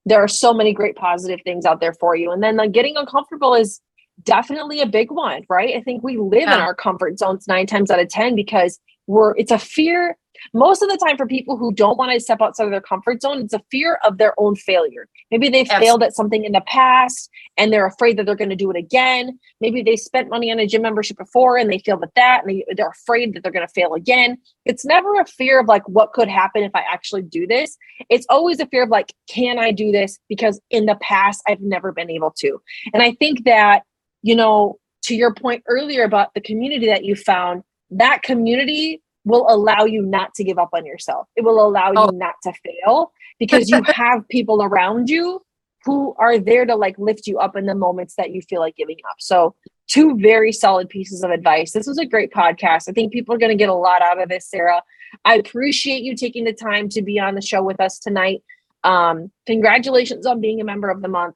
there 0.06 0.22
are 0.22 0.28
so 0.28 0.52
many 0.52 0.72
great 0.72 0.96
positive 0.96 1.40
things 1.44 1.64
out 1.64 1.80
there 1.80 1.94
for 1.94 2.16
you. 2.16 2.32
And 2.32 2.42
then 2.42 2.56
like 2.56 2.72
getting 2.72 2.96
uncomfortable 2.96 3.54
is 3.54 3.80
definitely 4.22 4.80
a 4.80 4.86
big 4.86 5.10
one, 5.10 5.42
right? 5.48 5.76
I 5.76 5.82
think 5.82 6.02
we 6.02 6.16
live 6.16 6.42
yeah. 6.42 6.54
in 6.54 6.60
our 6.60 6.74
comfort 6.74 7.18
zones 7.18 7.46
nine 7.46 7.66
times 7.66 7.90
out 7.90 8.00
of 8.00 8.08
10 8.08 8.34
because 8.34 8.78
we're, 9.06 9.36
it's 9.36 9.50
a 9.50 9.58
fear 9.58 10.16
most 10.54 10.82
of 10.82 10.88
the 10.88 10.96
time 10.96 11.16
for 11.16 11.26
people 11.26 11.56
who 11.56 11.72
don't 11.72 11.98
want 11.98 12.12
to 12.12 12.20
step 12.20 12.40
outside 12.40 12.64
of 12.64 12.70
their 12.70 12.80
comfort 12.80 13.22
zone 13.22 13.40
it's 13.40 13.54
a 13.54 13.62
fear 13.70 13.98
of 14.04 14.18
their 14.18 14.34
own 14.38 14.56
failure. 14.56 15.08
Maybe 15.30 15.48
they 15.48 15.64
failed 15.64 16.02
at 16.02 16.14
something 16.14 16.44
in 16.44 16.52
the 16.52 16.60
past 16.62 17.30
and 17.56 17.72
they're 17.72 17.86
afraid 17.86 18.16
that 18.16 18.26
they're 18.26 18.34
going 18.34 18.50
to 18.50 18.56
do 18.56 18.70
it 18.70 18.76
again. 18.76 19.38
Maybe 19.60 19.82
they 19.82 19.96
spent 19.96 20.28
money 20.28 20.50
on 20.52 20.58
a 20.58 20.66
gym 20.66 20.82
membership 20.82 21.18
before 21.18 21.56
and 21.56 21.70
they 21.70 21.78
failed 21.78 22.02
at 22.02 22.14
that 22.14 22.42
and 22.42 22.50
they, 22.50 22.64
they're 22.76 22.88
afraid 22.88 23.34
that 23.34 23.42
they're 23.42 23.52
going 23.52 23.66
to 23.66 23.72
fail 23.72 23.94
again. 23.94 24.38
It's 24.64 24.84
never 24.84 25.20
a 25.20 25.26
fear 25.26 25.60
of 25.60 25.66
like 25.66 25.86
what 25.88 26.12
could 26.12 26.28
happen 26.28 26.62
if 26.62 26.74
i 26.74 26.80
actually 26.80 27.22
do 27.22 27.46
this. 27.46 27.76
It's 28.08 28.26
always 28.28 28.60
a 28.60 28.66
fear 28.66 28.84
of 28.84 28.88
like 28.88 29.14
can 29.28 29.58
i 29.58 29.70
do 29.72 29.90
this? 29.92 30.18
Because 30.28 30.60
in 30.70 30.86
the 30.86 30.96
past 30.96 31.42
i've 31.48 31.60
never 31.60 31.92
been 31.92 32.10
able 32.10 32.32
to. 32.38 32.60
And 32.92 33.02
i 33.02 33.12
think 33.12 33.44
that 33.44 33.82
you 34.22 34.34
know 34.34 34.78
to 35.02 35.14
your 35.14 35.34
point 35.34 35.62
earlier 35.66 36.04
about 36.04 36.34
the 36.34 36.40
community 36.40 36.86
that 36.86 37.04
you 37.04 37.16
found 37.16 37.62
that 37.90 38.22
community 38.22 39.02
will 39.24 39.46
allow 39.48 39.84
you 39.84 40.02
not 40.02 40.34
to 40.34 40.44
give 40.44 40.58
up 40.58 40.70
on 40.72 40.86
yourself. 40.86 41.28
It 41.36 41.44
will 41.44 41.64
allow 41.64 41.92
oh. 41.96 42.10
you 42.10 42.18
not 42.18 42.34
to 42.44 42.52
fail 42.64 43.12
because 43.38 43.68
you 43.68 43.82
have 43.86 44.26
people 44.28 44.62
around 44.62 45.10
you 45.10 45.42
who 45.84 46.14
are 46.18 46.38
there 46.38 46.66
to 46.66 46.76
like 46.76 46.98
lift 46.98 47.26
you 47.26 47.38
up 47.38 47.56
in 47.56 47.66
the 47.66 47.74
moments 47.74 48.14
that 48.16 48.30
you 48.30 48.42
feel 48.42 48.60
like 48.60 48.76
giving 48.76 48.98
up. 49.08 49.16
So, 49.18 49.54
two 49.88 50.16
very 50.18 50.52
solid 50.52 50.88
pieces 50.88 51.24
of 51.24 51.30
advice. 51.30 51.72
This 51.72 51.86
was 51.86 51.98
a 51.98 52.06
great 52.06 52.32
podcast. 52.32 52.88
I 52.88 52.92
think 52.92 53.12
people 53.12 53.34
are 53.34 53.38
going 53.38 53.50
to 53.50 53.56
get 53.56 53.68
a 53.68 53.74
lot 53.74 54.02
out 54.02 54.22
of 54.22 54.28
this, 54.28 54.48
Sarah. 54.48 54.82
I 55.24 55.36
appreciate 55.36 56.02
you 56.02 56.14
taking 56.14 56.44
the 56.44 56.52
time 56.52 56.88
to 56.90 57.02
be 57.02 57.18
on 57.18 57.34
the 57.34 57.42
show 57.42 57.62
with 57.62 57.80
us 57.80 57.98
tonight. 57.98 58.44
Um, 58.84 59.32
congratulations 59.46 60.26
on 60.26 60.40
being 60.40 60.60
a 60.60 60.64
member 60.64 60.90
of 60.90 61.02
the 61.02 61.08
month. 61.08 61.34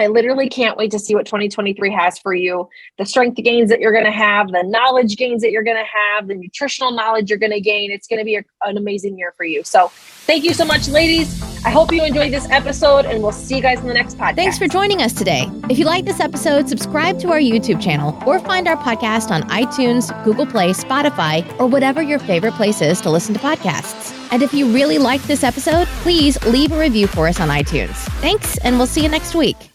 I 0.00 0.06
literally 0.06 0.48
can't 0.48 0.76
wait 0.76 0.90
to 0.92 0.98
see 0.98 1.14
what 1.14 1.26
2023 1.26 1.92
has 1.92 2.18
for 2.18 2.34
you. 2.34 2.68
The 2.98 3.04
strength 3.04 3.36
gains 3.36 3.68
that 3.70 3.80
you're 3.80 3.92
going 3.92 4.04
to 4.04 4.10
have, 4.10 4.48
the 4.48 4.62
knowledge 4.62 5.16
gains 5.16 5.42
that 5.42 5.50
you're 5.50 5.62
going 5.62 5.76
to 5.76 5.84
have, 5.84 6.28
the 6.28 6.34
nutritional 6.34 6.92
knowledge 6.92 7.28
you're 7.28 7.38
going 7.38 7.52
to 7.52 7.60
gain. 7.60 7.90
It's 7.90 8.06
going 8.06 8.18
to 8.18 8.24
be 8.24 8.36
a, 8.36 8.44
an 8.64 8.76
amazing 8.76 9.18
year 9.18 9.34
for 9.36 9.44
you. 9.44 9.62
So, 9.62 9.88
thank 10.26 10.44
you 10.44 10.54
so 10.54 10.64
much, 10.64 10.88
ladies. 10.88 11.40
I 11.62 11.70
hope 11.70 11.92
you 11.92 12.02
enjoyed 12.02 12.32
this 12.32 12.48
episode, 12.48 13.04
and 13.04 13.22
we'll 13.22 13.32
see 13.32 13.56
you 13.56 13.62
guys 13.62 13.80
in 13.80 13.86
the 13.86 13.92
next 13.92 14.16
podcast. 14.16 14.36
Thanks 14.36 14.58
for 14.58 14.66
joining 14.66 15.02
us 15.02 15.12
today. 15.12 15.46
If 15.68 15.78
you 15.78 15.84
like 15.84 16.06
this 16.06 16.18
episode, 16.18 16.68
subscribe 16.68 17.18
to 17.20 17.30
our 17.30 17.38
YouTube 17.38 17.82
channel 17.82 18.16
or 18.26 18.40
find 18.40 18.66
our 18.66 18.78
podcast 18.78 19.30
on 19.30 19.42
iTunes, 19.50 20.08
Google 20.24 20.46
Play, 20.46 20.70
Spotify, 20.70 21.46
or 21.60 21.66
whatever 21.66 22.00
your 22.00 22.18
favorite 22.18 22.54
place 22.54 22.80
is 22.80 23.00
to 23.02 23.10
listen 23.10 23.34
to 23.34 23.40
podcasts. 23.40 24.16
And 24.32 24.42
if 24.42 24.54
you 24.54 24.72
really 24.72 24.98
liked 24.98 25.24
this 25.24 25.44
episode, 25.44 25.86
please 26.02 26.42
leave 26.46 26.72
a 26.72 26.78
review 26.78 27.06
for 27.06 27.28
us 27.28 27.40
on 27.40 27.48
iTunes. 27.48 27.96
Thanks, 28.20 28.56
and 28.58 28.78
we'll 28.78 28.86
see 28.86 29.02
you 29.02 29.08
next 29.08 29.34
week. 29.34 29.69